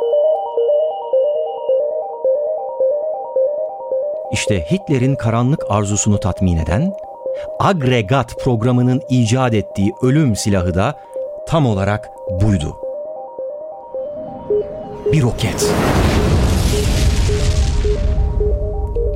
[4.31, 6.93] İşte Hitler'in karanlık arzusunu tatmin eden
[7.59, 10.99] agregat programının icat ettiği ölüm silahı da
[11.47, 12.09] tam olarak
[12.41, 12.75] buydu.
[15.13, 15.73] Bir roket.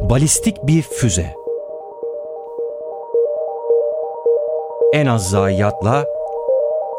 [0.10, 1.34] Balistik bir füze.
[4.94, 6.06] En az zayiatla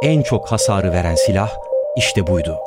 [0.03, 1.51] en çok hasarı veren silah
[1.97, 2.59] işte buydu.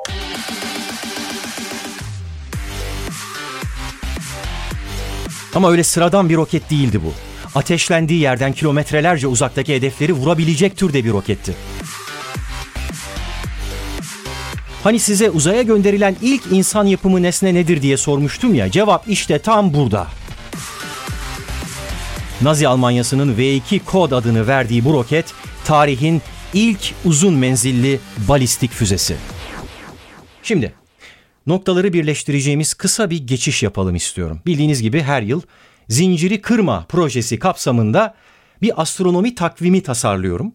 [5.56, 7.27] Ama öyle sıradan bir roket değildi bu.
[7.58, 11.56] Ateşlendiği yerden kilometrelerce uzaktaki hedefleri vurabilecek türde bir roketti.
[14.84, 18.72] Hani size uzaya gönderilen ilk insan yapımı nesne nedir diye sormuştum ya.
[18.72, 20.08] Cevap işte tam burada.
[22.42, 25.34] Nazi Almanyası'nın V2 kod adını verdiği bu roket
[25.66, 26.22] tarihin
[26.54, 29.16] ilk uzun menzilli balistik füzesi.
[30.44, 30.74] Şimdi
[31.48, 34.42] noktaları birleştireceğimiz kısa bir geçiş yapalım istiyorum.
[34.46, 35.42] Bildiğiniz gibi her yıl
[35.90, 38.16] Zinciri Kırma projesi kapsamında
[38.62, 40.54] bir astronomi takvimi tasarlıyorum.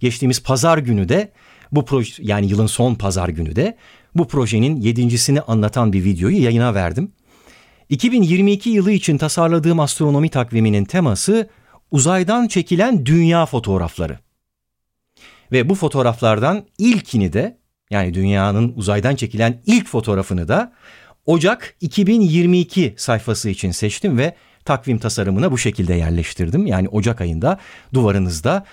[0.00, 1.32] Geçtiğimiz pazar günü de
[1.72, 3.76] bu proje yani yılın son pazar günü de
[4.14, 7.12] bu projenin yedincisini anlatan bir videoyu yayına verdim.
[7.88, 11.50] 2022 yılı için tasarladığım astronomi takviminin teması
[11.90, 14.18] uzaydan çekilen dünya fotoğrafları.
[15.52, 17.58] Ve bu fotoğraflardan ilkini de
[17.90, 20.72] yani dünyanın uzaydan çekilen ilk fotoğrafını da
[21.26, 26.66] Ocak 2022 sayfası için seçtim ve takvim tasarımına bu şekilde yerleştirdim.
[26.66, 27.58] Yani Ocak ayında
[27.94, 28.64] duvarınızda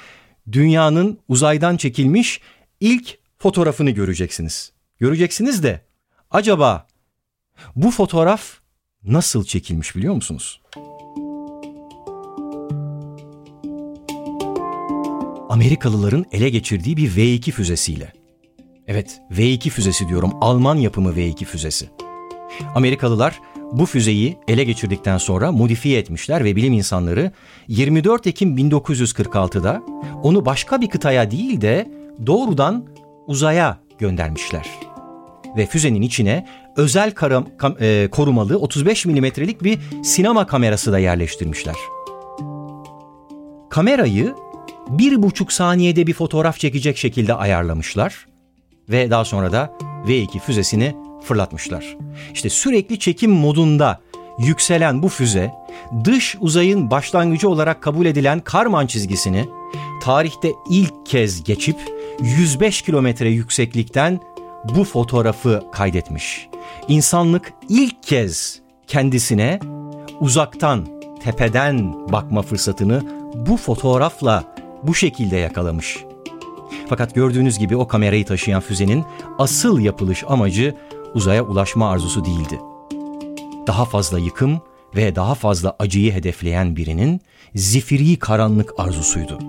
[0.52, 2.42] dünyanın uzaydan çekilmiş
[2.80, 4.72] ilk fotoğrafını göreceksiniz.
[5.00, 5.82] Göreceksiniz de
[6.32, 6.88] acaba
[7.76, 8.44] bu fotoğraf
[9.04, 10.62] nasıl çekilmiş biliyor musunuz?
[15.50, 18.14] Amerikalıların ele geçirdiği bir V2 füzesiyle.
[18.88, 20.32] Evet, V2 füzesi diyorum.
[20.42, 21.90] Alman yapımı V2 füzesi.
[22.76, 23.40] Amerikalılar
[23.72, 27.32] bu füzeyi ele geçirdikten sonra modifiye etmişler ve bilim insanları
[27.68, 29.82] 24 Ekim 1946'da
[30.24, 31.92] onu başka bir kıtaya değil de
[32.26, 32.86] doğrudan
[33.28, 34.66] uzaya göndermişler.
[35.58, 41.76] Ve füzenin içine özel karam, kam, e, korumalı 35 milimetrelik bir sinema kamerası da yerleştirmişler.
[43.70, 44.36] Kamerayı
[44.90, 48.26] bir buçuk saniyede bir fotoğraf çekecek şekilde ayarlamışlar
[48.90, 49.74] ve daha sonra da
[50.08, 51.98] V2 füzesini fırlatmışlar.
[52.34, 54.00] İşte sürekli çekim modunda
[54.40, 55.52] yükselen bu füze
[56.04, 59.46] dış uzayın başlangıcı olarak kabul edilen Karman çizgisini
[60.02, 61.78] tarihte ilk kez geçip
[62.20, 64.20] 105 kilometre yükseklikten
[64.76, 66.50] bu fotoğrafı kaydetmiş.
[66.88, 69.60] İnsanlık ilk kez kendisine
[70.20, 70.88] uzaktan,
[71.24, 73.04] tepeden bakma fırsatını
[73.36, 74.44] bu fotoğrafla
[74.84, 75.98] bu şekilde yakalamış.
[76.90, 79.06] Fakat gördüğünüz gibi o kamerayı taşıyan füzenin
[79.38, 80.76] asıl yapılış amacı
[81.16, 82.60] uzaya ulaşma arzusu değildi.
[83.68, 84.62] Daha fazla yıkım
[84.96, 87.22] ve daha fazla acıyı hedefleyen birinin
[87.56, 89.40] zifiri karanlık arzusuydu.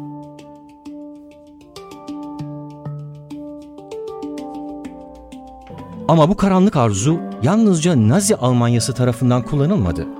[6.08, 10.19] Ama bu karanlık arzu yalnızca Nazi Almanyası tarafından kullanılmadı.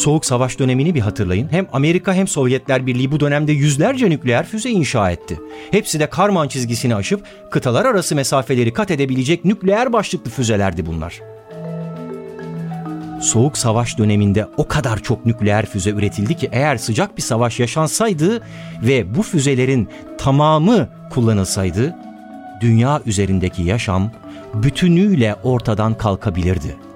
[0.00, 1.48] Soğuk Savaş dönemini bir hatırlayın.
[1.50, 5.40] Hem Amerika hem Sovyetler Birliği bu dönemde yüzlerce nükleer füze inşa etti.
[5.70, 11.20] Hepsi de Karman çizgisini aşıp kıtalar arası mesafeleri kat edebilecek nükleer başlıklı füzelerdi bunlar.
[13.22, 18.42] Soğuk Savaş döneminde o kadar çok nükleer füze üretildi ki eğer sıcak bir savaş yaşansaydı
[18.82, 21.94] ve bu füzelerin tamamı kullanılsaydı
[22.60, 24.10] dünya üzerindeki yaşam
[24.54, 26.89] bütünüyle ortadan kalkabilirdi.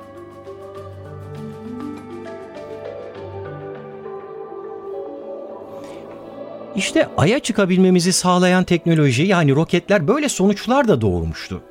[6.77, 11.63] İşte Ay'a çıkabilmemizi sağlayan teknoloji yani roketler böyle sonuçlar da doğurmuştu.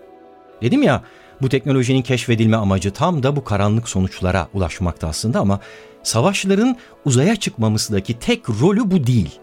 [0.61, 1.03] Dedim ya
[1.41, 5.59] bu teknolojinin keşfedilme amacı tam da bu karanlık sonuçlara ulaşmakta aslında ama
[6.03, 9.39] savaşların uzaya çıkmamızdaki tek rolü bu değil.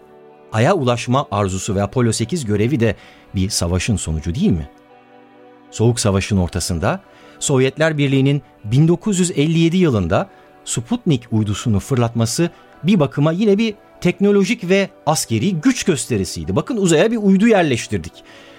[0.51, 2.95] Ay'a ulaşma arzusu ve Apollo 8 görevi de
[3.35, 4.69] bir savaşın sonucu değil mi?
[5.71, 7.01] Soğuk Savaş'ın ortasında
[7.39, 10.29] Sovyetler Birliği'nin 1957 yılında
[10.65, 12.49] Sputnik uydusunu fırlatması
[12.83, 16.55] bir bakıma yine bir teknolojik ve askeri güç gösterisiydi.
[16.55, 18.13] Bakın uzaya bir uydu yerleştirdik.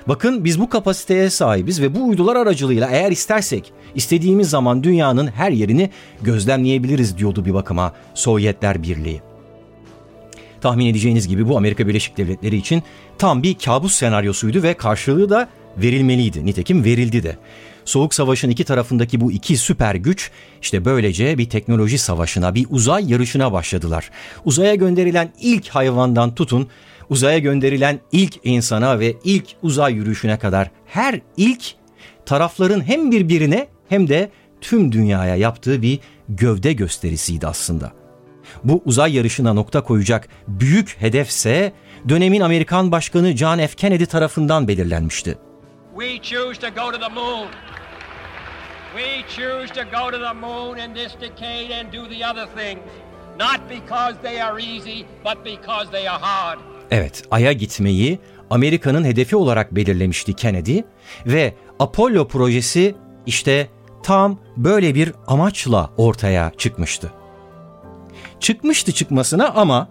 [0.08, 5.50] Bakın biz bu kapasiteye sahibiz ve bu uydular aracılığıyla eğer istersek istediğimiz zaman dünyanın her
[5.50, 5.90] yerini
[6.22, 9.20] gözlemleyebiliriz diyordu bir bakıma Sovyetler Birliği.
[10.60, 12.82] Tahmin edeceğiniz gibi bu Amerika Birleşik Devletleri için
[13.18, 16.46] tam bir kabus senaryosuydu ve karşılığı da verilmeliydi.
[16.46, 17.36] Nitekim verildi de.
[17.84, 20.30] Soğuk Savaş'ın iki tarafındaki bu iki süper güç
[20.62, 24.10] işte böylece bir teknoloji savaşına, bir uzay yarışına başladılar.
[24.44, 26.68] Uzaya gönderilen ilk hayvandan tutun,
[27.10, 31.64] uzaya gönderilen ilk insana ve ilk uzay yürüyüşüne kadar her ilk
[32.26, 34.30] tarafların hem birbirine hem de
[34.60, 37.92] tüm dünyaya yaptığı bir gövde gösterisiydi aslında.
[38.64, 41.72] Bu uzay yarışına nokta koyacak büyük hedefse
[42.08, 43.66] dönemin Amerikan Başkanı John F.
[43.66, 45.38] Kennedy tarafından belirlenmişti.
[45.98, 47.46] We choose to go to the moon.
[48.96, 52.80] We choose to go to the moon in this decade and do the other things.
[53.38, 56.58] Not because they are easy, but because they are hard.
[56.90, 58.18] Evet, Ay'a gitmeyi
[58.50, 60.80] Amerika'nın hedefi olarak belirlemişti Kennedy
[61.26, 62.94] ve Apollo projesi
[63.26, 63.68] işte
[64.02, 67.12] tam böyle bir amaçla ortaya çıkmıştı.
[68.40, 69.88] Çıkmıştı çıkmasına ama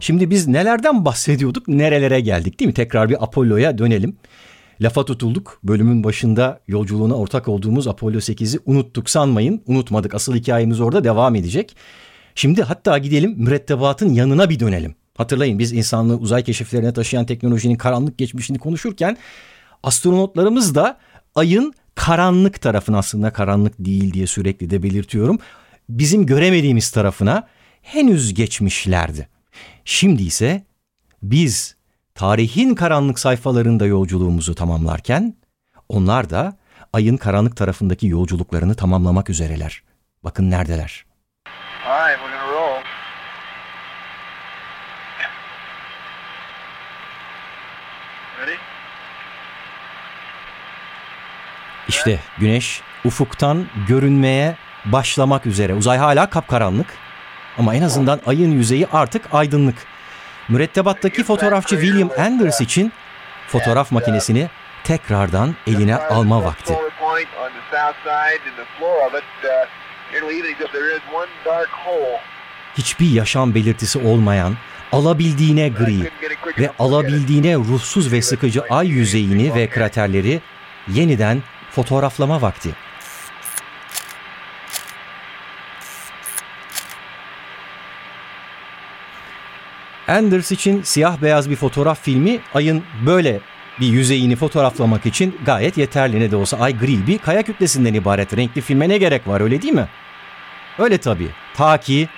[0.00, 2.74] şimdi biz nelerden bahsediyorduk, nerelere geldik değil mi?
[2.74, 4.16] Tekrar bir Apollo'ya dönelim.
[4.80, 5.60] Lafa tutulduk.
[5.64, 9.62] Bölümün başında yolculuğuna ortak olduğumuz Apollo 8'i unuttuk sanmayın.
[9.66, 10.14] Unutmadık.
[10.14, 11.76] Asıl hikayemiz orada devam edecek.
[12.34, 14.94] Şimdi hatta gidelim mürettebatın yanına bir dönelim.
[15.16, 19.16] Hatırlayın biz insanlığı uzay keşiflerine taşıyan teknolojinin karanlık geçmişini konuşurken
[19.82, 20.98] astronotlarımız da
[21.34, 25.38] ayın karanlık tarafına aslında karanlık değil diye sürekli de belirtiyorum.
[25.88, 27.48] Bizim göremediğimiz tarafına
[27.82, 29.28] henüz geçmişlerdi.
[29.84, 30.64] Şimdi ise
[31.22, 31.76] biz
[32.20, 35.34] tarihin karanlık sayfalarında yolculuğumuzu tamamlarken
[35.88, 36.56] onlar da
[36.92, 39.82] ayın karanlık tarafındaki yolculuklarını tamamlamak üzereler.
[40.24, 41.04] Bakın neredeler.
[41.86, 42.08] All
[48.46, 48.58] right?
[51.88, 55.74] İşte güneş ufuktan görünmeye başlamak üzere.
[55.74, 56.94] Uzay hala kapkaranlık
[57.58, 59.89] ama en azından ayın yüzeyi artık aydınlık.
[60.50, 62.92] Mürettebattaki fotoğrafçı William Anders için
[63.48, 64.48] fotoğraf makinesini
[64.84, 66.76] tekrardan eline alma vakti.
[72.78, 74.56] Hiçbir yaşam belirtisi olmayan,
[74.92, 76.10] alabildiğine gri
[76.58, 80.40] ve alabildiğine ruhsuz ve sıkıcı ay yüzeyini ve kraterleri
[80.88, 82.70] yeniden fotoğraflama vakti.
[90.10, 93.40] Anders için siyah beyaz bir fotoğraf filmi ayın böyle
[93.80, 98.36] bir yüzeyini fotoğraflamak için gayet yeterli ne de olsa ay gri bir kaya kütlesinden ibaret.
[98.36, 99.88] Renkli filme ne gerek var öyle değil mi?
[100.78, 101.28] Öyle tabii.
[101.54, 102.08] Ta ki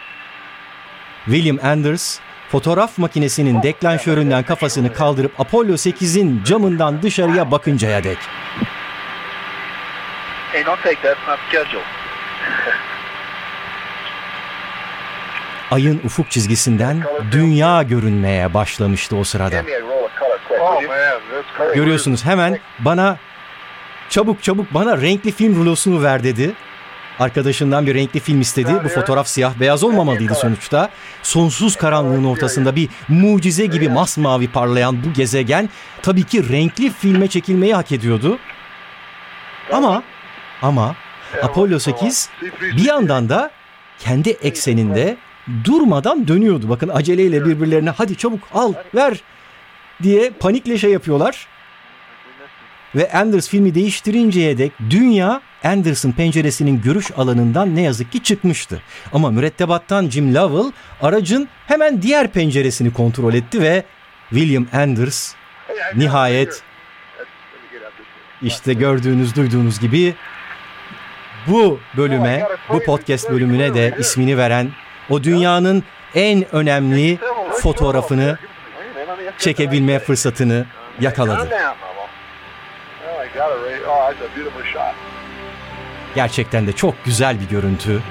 [1.25, 2.19] William Anders
[2.49, 8.19] fotoğraf makinesinin deklanşöründen kafasını kaldırıp Apollo 8'in camından dışarıya bakıncaya dek.
[10.53, 11.17] Hey, don't take that.
[11.19, 11.83] It's not.
[15.73, 17.03] Ayın ufuk çizgisinden
[17.33, 19.63] dünya görünmeye başlamıştı o sırada.
[21.75, 23.17] Görüyorsunuz hemen bana
[24.09, 26.53] çabuk çabuk bana renkli film rulosunu ver dedi.
[27.19, 28.73] Arkadaşından bir renkli film istedi.
[28.85, 30.91] Bu fotoğraf siyah beyaz olmamalıydı sonuçta.
[31.23, 35.69] Sonsuz karanlığın ortasında bir mucize gibi masmavi parlayan bu gezegen
[36.03, 38.39] tabii ki renkli filme çekilmeyi hak ediyordu.
[39.73, 40.03] Ama
[40.63, 40.95] ama
[41.43, 43.51] Apollo 8 bir yandan da
[43.99, 45.17] kendi ekseninde
[45.65, 46.69] durmadan dönüyordu.
[46.69, 49.21] Bakın aceleyle birbirlerine hadi çabuk al ver
[50.03, 51.47] diye panikle şey yapıyorlar.
[52.95, 58.83] Ve Anders filmi değiştirinceye dek dünya Anders'ın penceresinin görüş alanından ne yazık ki çıkmıştı.
[59.13, 60.73] Ama mürettebattan Jim Lovell
[61.03, 63.85] aracın hemen diğer penceresini kontrol etti ve
[64.31, 65.35] William Anders
[65.95, 66.63] nihayet
[68.43, 70.15] işte gördüğünüz duyduğunuz gibi
[71.47, 74.71] bu bölüme, bu podcast bölümüne de ismini veren
[75.13, 75.85] o dünyanın
[76.15, 77.19] en önemli
[77.63, 78.39] fotoğrafını
[79.39, 80.67] çekebilme fırsatını
[81.01, 81.49] yakaladı.
[86.15, 88.03] Gerçekten de çok güzel bir görüntü.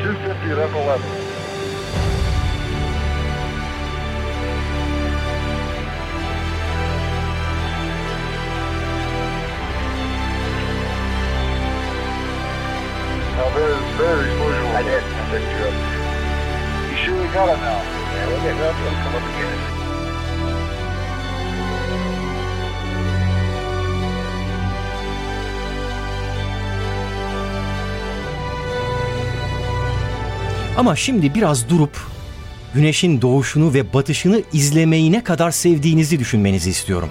[0.00, 1.31] 250
[30.76, 31.96] Ama şimdi biraz durup
[32.74, 37.08] güneşin doğuşunu ve batışını izlemeyi ne kadar sevdiğinizi düşünmenizi istiyorum.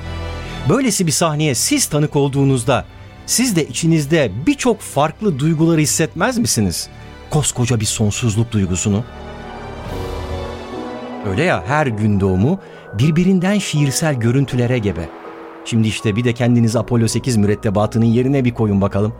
[0.69, 2.85] Böylesi bir sahneye siz tanık olduğunuzda
[3.25, 6.89] siz de içinizde birçok farklı duyguları hissetmez misiniz?
[7.29, 9.03] Koskoca bir sonsuzluk duygusunu.
[11.29, 12.59] Öyle ya her gün doğumu
[12.93, 15.09] birbirinden şiirsel görüntülere gebe.
[15.65, 19.13] Şimdi işte bir de kendinizi Apollo 8 mürettebatının yerine bir koyun bakalım.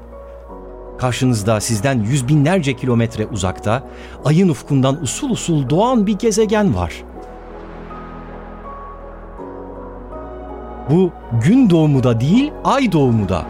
[0.97, 3.83] Karşınızda sizden yüz binlerce kilometre uzakta
[4.25, 7.03] ayın ufkundan usul usul doğan bir gezegen var.
[10.89, 11.11] Bu
[11.43, 13.45] gün doğumu da değil, ay doğumu da.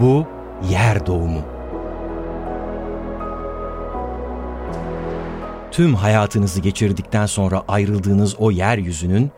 [0.00, 0.26] Bu
[0.70, 1.57] yer doğumu.
[5.78, 9.30] Tüm hayatınızı geçirdikten sonra ayrıldığınız o yeryüzünün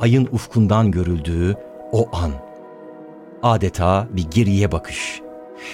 [0.00, 1.56] ayın ufkundan görüldüğü
[1.92, 2.30] o an.
[3.42, 5.20] Adeta bir geriye bakış.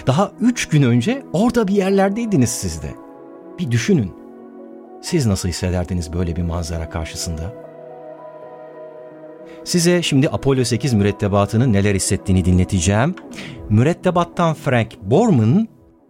[0.07, 2.91] Daha üç gün önce orada bir yerlerdeydiniz siz de.
[3.59, 4.13] Bir düşünün.
[5.03, 7.55] Siz nasıl hissederdiniz böyle bir manzara karşısında?
[9.65, 13.15] Size şimdi Apollo 8 mürettebatının neler hissettiğini dinleteceğim.
[13.69, 15.69] Mürettebattan Frank Borman,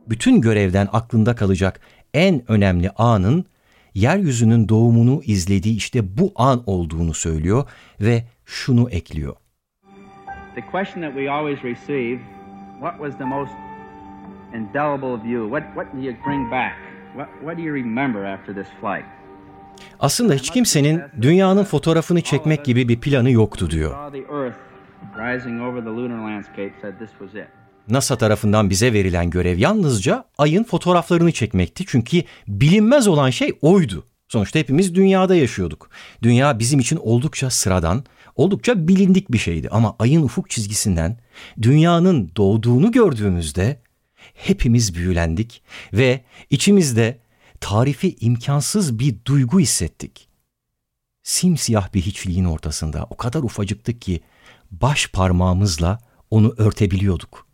[0.09, 1.80] bütün görevden aklında kalacak
[2.14, 3.45] en önemli anın
[3.95, 7.68] yeryüzünün doğumunu izlediği işte bu an olduğunu söylüyor
[8.01, 9.34] ve şunu ekliyor.
[10.55, 12.20] The question that we always receive,
[12.80, 13.53] what was the most
[14.55, 15.49] indelible view?
[15.49, 16.74] What, what do you bring back?
[17.14, 19.05] What, what do you remember after this flight?
[20.01, 24.12] Aslında hiç kimsenin dünyanın fotoğrafını çekmek gibi bir planı yoktu diyor.
[27.91, 31.84] NASA tarafından bize verilen görev yalnızca ayın fotoğraflarını çekmekti.
[31.86, 34.05] Çünkü bilinmez olan şey oydu.
[34.28, 35.91] Sonuçta hepimiz dünyada yaşıyorduk.
[36.22, 38.05] Dünya bizim için oldukça sıradan,
[38.36, 39.68] oldukça bilindik bir şeydi.
[39.70, 41.20] Ama ayın ufuk çizgisinden
[41.62, 43.80] dünyanın doğduğunu gördüğümüzde
[44.34, 45.62] hepimiz büyülendik
[45.93, 47.18] ve içimizde
[47.61, 50.28] tarifi imkansız bir duygu hissettik.
[51.22, 54.20] Simsiyah bir hiçliğin ortasında o kadar ufacıktık ki
[54.70, 55.99] baş parmağımızla
[56.30, 57.47] onu örtebiliyorduk.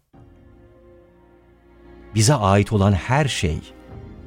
[2.15, 3.59] Bize ait olan her şey,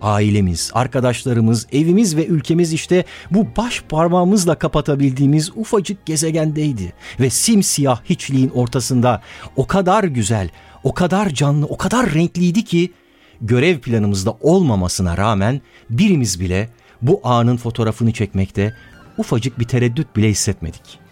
[0.01, 6.93] ailemiz, arkadaşlarımız, evimiz ve ülkemiz işte bu baş parmağımızla kapatabildiğimiz ufacık gezegendeydi.
[7.19, 9.21] Ve simsiyah hiçliğin ortasında
[9.55, 10.49] o kadar güzel,
[10.83, 12.93] o kadar canlı, o kadar renkliydi ki
[13.41, 16.69] görev planımızda olmamasına rağmen birimiz bile
[17.01, 18.75] bu anın fotoğrafını çekmekte
[19.17, 21.06] ufacık bir tereddüt bile hissetmedik.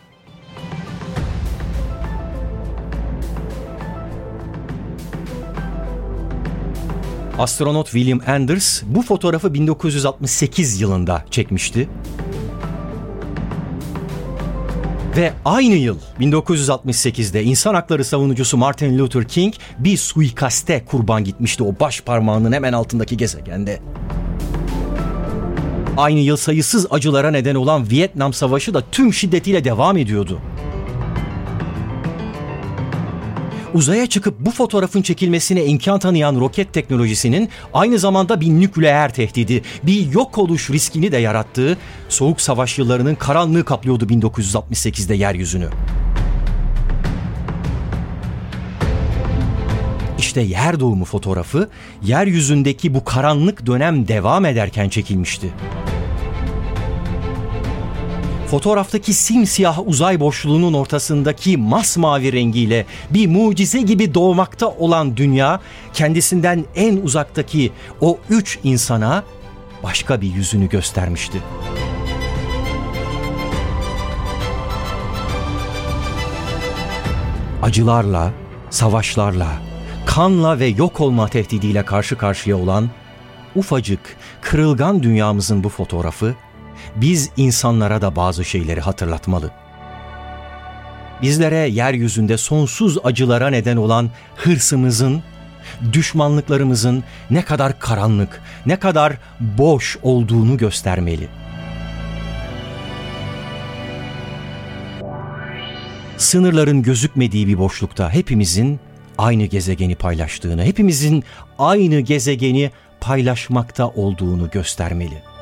[7.40, 11.90] Astronot William Anders bu fotoğrafı 1968 yılında çekmişti.
[15.18, 21.80] Ve aynı yıl 1968'de insan hakları savunucusu Martin Luther King bir suikaste kurban gitmişti o
[21.80, 23.80] baş parmağının hemen altındaki gezegende.
[25.98, 30.42] Aynı yıl sayısız acılara neden olan Vietnam Savaşı da tüm şiddetiyle devam ediyordu.
[33.76, 40.12] Uzaya çıkıp bu fotoğrafın çekilmesine imkan tanıyan roket teknolojisinin aynı zamanda bir nükleer tehdidi, bir
[40.12, 41.78] yok oluş riskini de yarattığı
[42.10, 45.70] Soğuk Savaş yıllarının karanlığı kaplıyordu 1968'de yeryüzünü.
[50.18, 51.70] İşte yer doğumu fotoğrafı
[52.04, 55.54] yeryüzündeki bu karanlık dönem devam ederken çekilmişti.
[58.48, 65.60] Fotoğraftaki simsiyah uzay boşluğunun ortasındaki masmavi rengiyle bir mucize gibi doğmakta olan dünya
[65.94, 67.72] kendisinden en uzaktaki
[68.02, 69.24] o üç insana
[69.84, 71.42] başka bir yüzünü göstermişti.
[77.62, 78.32] Acılarla,
[78.70, 79.48] savaşlarla,
[80.06, 82.90] kanla ve yok olma tehdidiyle karşı karşıya olan
[83.56, 84.00] ufacık,
[84.42, 86.36] kırılgan dünyamızın bu fotoğrafı
[86.96, 89.52] biz insanlara da bazı şeyleri hatırlatmalı.
[91.22, 95.24] Bizlere yeryüzünde sonsuz acılara neden olan hırsımızın,
[95.94, 101.28] düşmanlıklarımızın ne kadar karanlık, ne kadar boş olduğunu göstermeli.
[106.18, 108.80] Sınırların gözükmediği bir boşlukta hepimizin
[109.18, 111.24] aynı gezegeni paylaştığını, hepimizin
[111.60, 112.72] aynı gezegeni
[113.02, 115.35] paylaşmakta olduğunu göstermeli.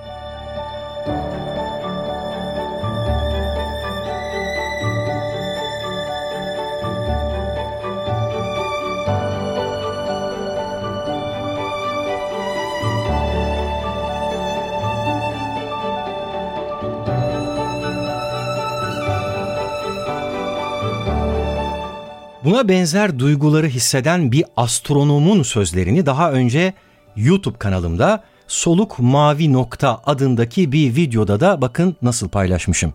[22.43, 26.73] Buna benzer duyguları hisseden bir astronomun sözlerini daha önce
[27.15, 32.93] YouTube kanalımda Soluk Mavi Nokta adındaki bir videoda da bakın nasıl paylaşmışım.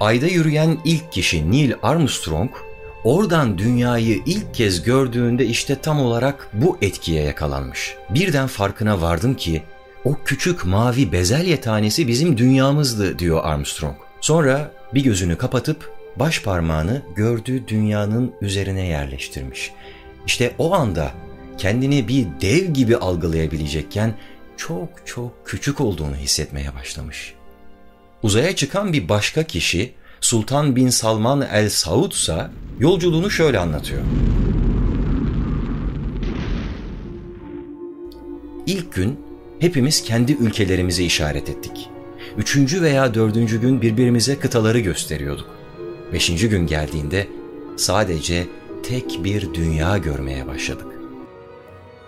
[0.00, 2.50] Ayda yürüyen ilk kişi Neil Armstrong,
[3.04, 7.94] oradan dünyayı ilk kez gördüğünde işte tam olarak bu etkiye yakalanmış.
[8.10, 9.62] Birden farkına vardım ki
[10.04, 13.96] o küçük mavi bezelye tanesi bizim dünyamızdı diyor Armstrong.
[14.20, 19.72] Sonra bir gözünü kapatıp baş parmağını gördüğü dünyanın üzerine yerleştirmiş.
[20.26, 21.12] İşte o anda
[21.58, 24.14] kendini bir dev gibi algılayabilecekken
[24.56, 27.34] çok çok küçük olduğunu hissetmeye başlamış.
[28.22, 32.46] Uzaya çıkan bir başka kişi Sultan bin Salman el Saud ise
[32.78, 34.02] yolculuğunu şöyle anlatıyor.
[38.66, 39.20] İlk gün
[39.60, 41.90] hepimiz kendi ülkelerimize işaret ettik.
[42.36, 45.63] Üçüncü veya dördüncü gün birbirimize kıtaları gösteriyorduk.
[46.14, 47.28] Beşinci gün geldiğinde
[47.76, 48.46] sadece
[48.82, 50.86] tek bir dünya görmeye başladık.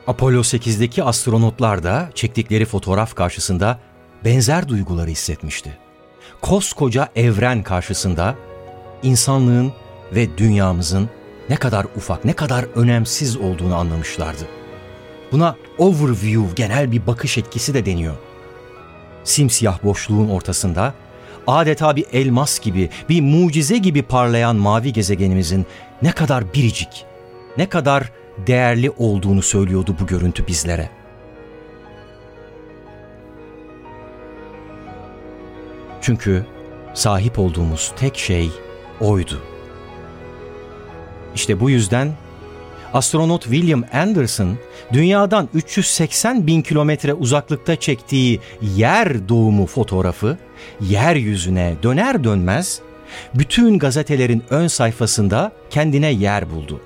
[0.07, 3.81] Apollo 8'deki astronotlar da çektikleri fotoğraf karşısında
[4.25, 5.79] benzer duyguları hissetmişti.
[6.41, 8.35] Koskoca evren karşısında
[9.03, 9.73] insanlığın
[10.15, 11.11] ve dünyamızın
[11.49, 14.43] ne kadar ufak, ne kadar önemsiz olduğunu anlamışlardı.
[15.33, 18.17] Buna overview genel bir bakış etkisi de deniyor.
[19.25, 20.95] Simsiyah boşluğun ortasında
[21.47, 25.67] adeta bir elmas gibi, bir mucize gibi parlayan mavi gezegenimizin
[26.03, 27.05] ne kadar biricik,
[27.57, 28.13] ne kadar
[28.47, 30.91] değerli olduğunu söylüyordu bu görüntü bizlere.
[36.01, 36.47] Çünkü
[36.95, 38.51] sahip olduğumuz tek şey
[39.01, 39.43] oydu.
[41.35, 42.13] İşte bu yüzden
[42.95, 44.59] astronot William Anderson
[44.93, 50.39] dünyadan 380 bin kilometre uzaklıkta çektiği yer doğumu fotoğrafı
[50.81, 52.81] yeryüzüne döner dönmez
[53.35, 56.81] bütün gazetelerin ön sayfasında kendine yer buldu.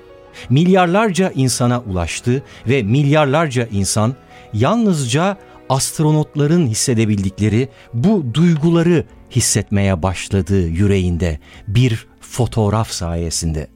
[0.49, 4.15] Milyarlarca insana ulaştı ve milyarlarca insan
[4.53, 5.37] yalnızca
[5.69, 13.67] astronotların hissedebildikleri bu duyguları hissetmeye başladı yüreğinde bir fotoğraf sayesinde.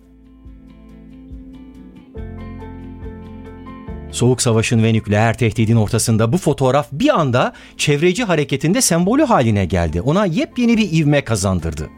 [4.16, 10.02] Soğuk Savaş'ın ve nükleer tehdidin ortasında bu fotoğraf bir anda çevreci hareketinde sembolü haline geldi.
[10.02, 11.90] Ona yepyeni bir ivme kazandırdı.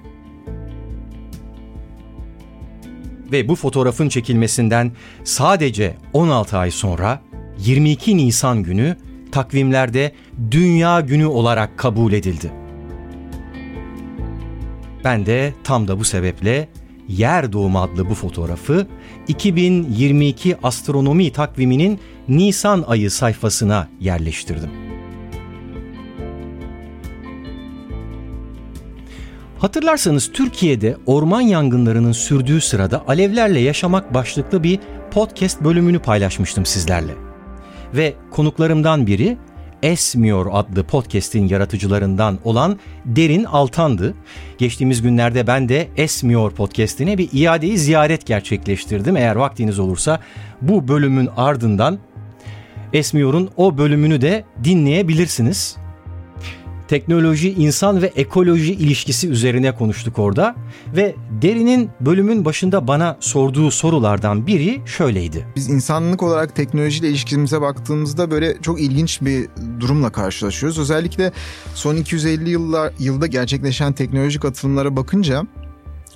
[3.32, 4.91] Ve bu fotoğrafın çekilmesinden
[5.24, 7.22] sadece 16 ay sonra
[7.59, 8.97] 22 Nisan günü
[9.32, 10.11] takvimlerde
[10.51, 12.51] Dünya Günü olarak kabul edildi.
[15.03, 16.68] Ben de tam da bu sebeple
[17.07, 18.87] Yer Doğumu adlı bu fotoğrafı
[19.27, 24.69] 2022 astronomi takviminin Nisan ayı sayfasına yerleştirdim.
[29.59, 34.79] Hatırlarsanız Türkiye'de orman yangınlarının sürdüğü sırada alevlerle yaşamak başlıklı bir
[35.11, 37.13] podcast bölümünü paylaşmıştım sizlerle.
[37.93, 39.37] Ve konuklarımdan biri
[39.84, 44.13] Esmiyor adlı podcast'in yaratıcılarından olan Derin Altan'dı.
[44.57, 49.17] Geçtiğimiz günlerde ben de Esmiyor podcast'ine bir iadeyi ziyaret gerçekleştirdim.
[49.17, 50.19] Eğer vaktiniz olursa
[50.61, 51.99] bu bölümün ardından
[52.93, 55.78] Esmiyor'un o bölümünü de dinleyebilirsiniz
[56.88, 60.55] teknoloji, insan ve ekoloji ilişkisi üzerine konuştuk orada
[60.95, 65.47] ve Derin'in bölümün başında bana sorduğu sorulardan biri şöyleydi.
[65.55, 69.47] Biz insanlık olarak teknolojiyle ilişkimize baktığımızda böyle çok ilginç bir
[69.79, 70.79] durumla karşılaşıyoruz.
[70.79, 71.31] Özellikle
[71.73, 75.43] son 250 yıllar, yılda gerçekleşen teknolojik atılımlara bakınca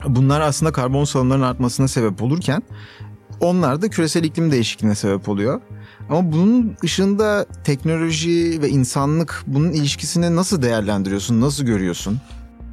[0.08, 2.64] bunlar aslında karbon salımlarının artmasına sebep olurken
[3.40, 5.62] onlar da küresel iklim değişikliğine sebep oluyor.
[6.10, 12.20] Ama bunun ışığında teknoloji ve insanlık bunun ilişkisini nasıl değerlendiriyorsun, nasıl görüyorsun?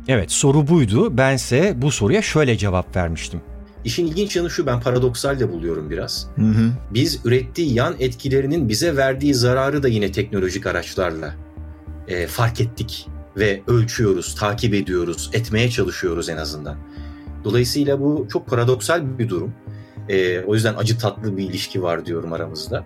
[0.09, 1.17] Evet soru buydu.
[1.17, 3.41] Bense bu soruya şöyle cevap vermiştim.
[3.85, 6.27] İşin ilginç yanı şu ben paradoksal de buluyorum biraz.
[6.37, 6.71] Hı hı.
[6.95, 11.35] Biz ürettiği yan etkilerinin bize verdiği zararı da yine teknolojik araçlarla
[12.09, 16.77] e, fark ettik ve ölçüyoruz, takip ediyoruz, etmeye çalışıyoruz en azından.
[17.45, 19.55] Dolayısıyla bu çok paradoksal bir durum.
[20.09, 22.85] E, o yüzden acı tatlı bir ilişki var diyorum aramızda.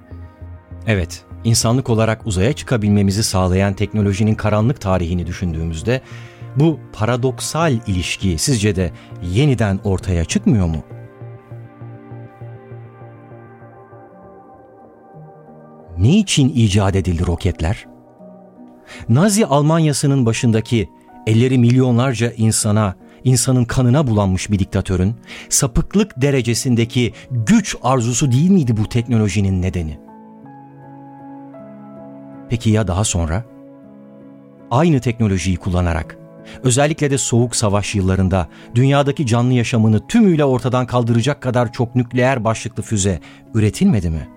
[0.86, 6.00] Evet, insanlık olarak uzaya çıkabilmemizi sağlayan teknolojinin karanlık tarihini düşündüğümüzde
[6.56, 8.90] bu paradoksal ilişki sizce de
[9.22, 10.84] yeniden ortaya çıkmıyor mu?
[15.98, 17.86] Niçin icat edildi roketler?
[19.08, 20.88] Nazi Almanyası'nın başındaki
[21.26, 25.14] elleri milyonlarca insana, insanın kanına bulanmış bir diktatörün
[25.48, 30.01] sapıklık derecesindeki güç arzusu değil miydi bu teknolojinin nedeni?
[32.52, 33.44] Peki ya daha sonra?
[34.70, 36.18] Aynı teknolojiyi kullanarak,
[36.62, 42.82] özellikle de soğuk savaş yıllarında dünyadaki canlı yaşamını tümüyle ortadan kaldıracak kadar çok nükleer başlıklı
[42.82, 43.20] füze
[43.54, 44.28] üretilmedi mi?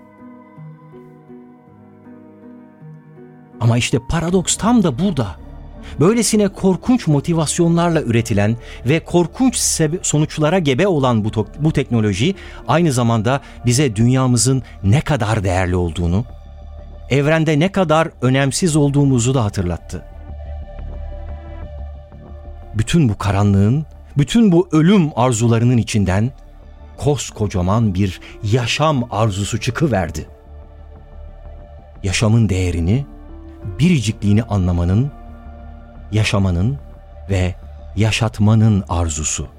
[3.60, 5.28] Ama işte paradoks tam da burada.
[6.00, 9.56] Böylesine korkunç motivasyonlarla üretilen ve korkunç
[10.02, 12.36] sonuçlara gebe olan bu, bu teknoloji
[12.68, 16.26] aynı zamanda bize dünyamızın ne kadar değerli olduğunu,
[17.10, 20.06] evrende ne kadar önemsiz olduğumuzu da hatırlattı.
[22.76, 23.86] Bütün bu karanlığın,
[24.18, 26.32] bütün bu ölüm arzularının içinden
[26.98, 30.28] koskocaman bir yaşam arzusu çıkıverdi.
[32.04, 33.06] Yaşamın değerini,
[33.80, 35.12] biricikliğini anlamanın,
[36.12, 36.78] yaşamanın
[37.30, 37.56] ve
[37.96, 39.55] yaşatmanın arzusu.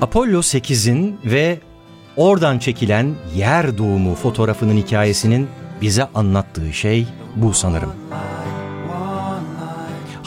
[0.00, 1.58] Apollo 8'in ve
[2.16, 5.48] oradan çekilen yer doğumu fotoğrafının hikayesinin
[5.80, 7.06] bize anlattığı şey
[7.36, 7.92] bu sanırım.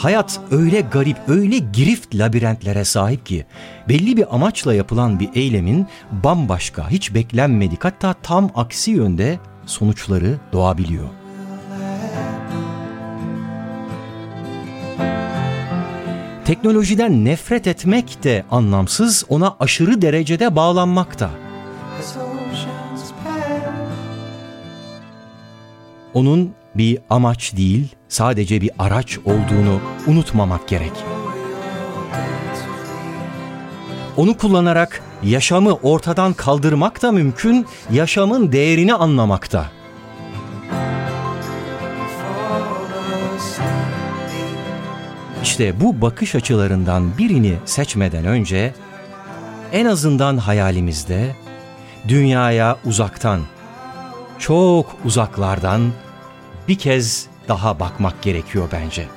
[0.04, 3.46] Hayat öyle garip, öyle girift labirentlere sahip ki
[3.88, 5.86] belli bir amaçla yapılan bir eylemin
[6.24, 11.08] bambaşka, hiç beklenmedik hatta tam aksi yönde sonuçları doğabiliyor.
[16.44, 21.30] Teknolojiden nefret etmek de anlamsız, ona aşırı derecede bağlanmak da.
[26.14, 30.92] Onun bir amaç değil, sadece bir araç olduğunu unutmamak gerek.
[34.16, 39.66] Onu kullanarak yaşamı ortadan kaldırmak da mümkün, yaşamın değerini anlamak da.
[45.42, 48.74] İşte bu bakış açılarından birini seçmeden önce
[49.72, 51.36] en azından hayalimizde
[52.08, 53.40] dünyaya uzaktan,
[54.38, 55.92] çok uzaklardan
[56.68, 59.08] bir kez daha bakmak gerekiyor bence.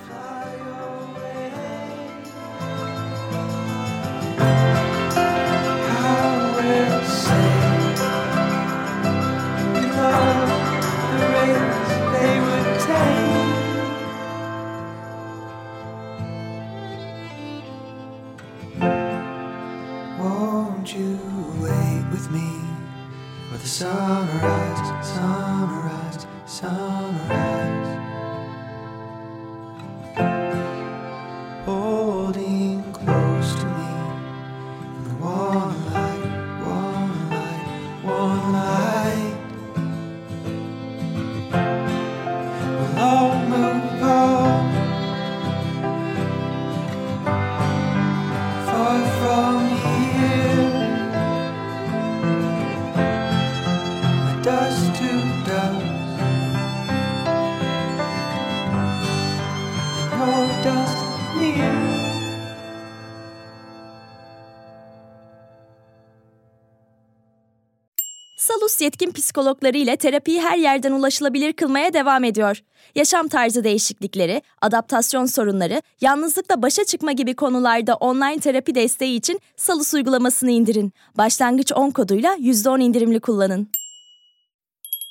[68.81, 72.61] Yetkin psikologları ile terapiyi her yerden ulaşılabilir kılmaya devam ediyor.
[72.95, 79.93] Yaşam tarzı değişiklikleri, adaptasyon sorunları, yalnızlıkla başa çıkma gibi konularda online terapi desteği için Salus
[79.93, 80.93] uygulamasını indirin.
[81.17, 83.67] Başlangıç 10 koduyla %10 indirimli kullanın.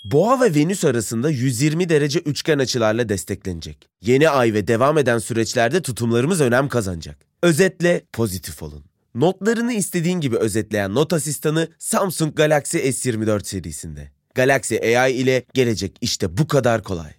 [0.05, 3.89] Boğa ve Venüs arasında 120 derece üçgen açılarla desteklenecek.
[4.03, 7.19] Yeni ay ve devam eden süreçlerde tutumlarımız önem kazanacak.
[7.43, 8.85] Özetle pozitif olun.
[9.17, 14.11] Notlarını istediğin gibi özetleyen not asistanı Samsung Galaxy S24 serisinde.
[14.35, 17.13] Galaxy AI ile gelecek işte bu kadar kolay.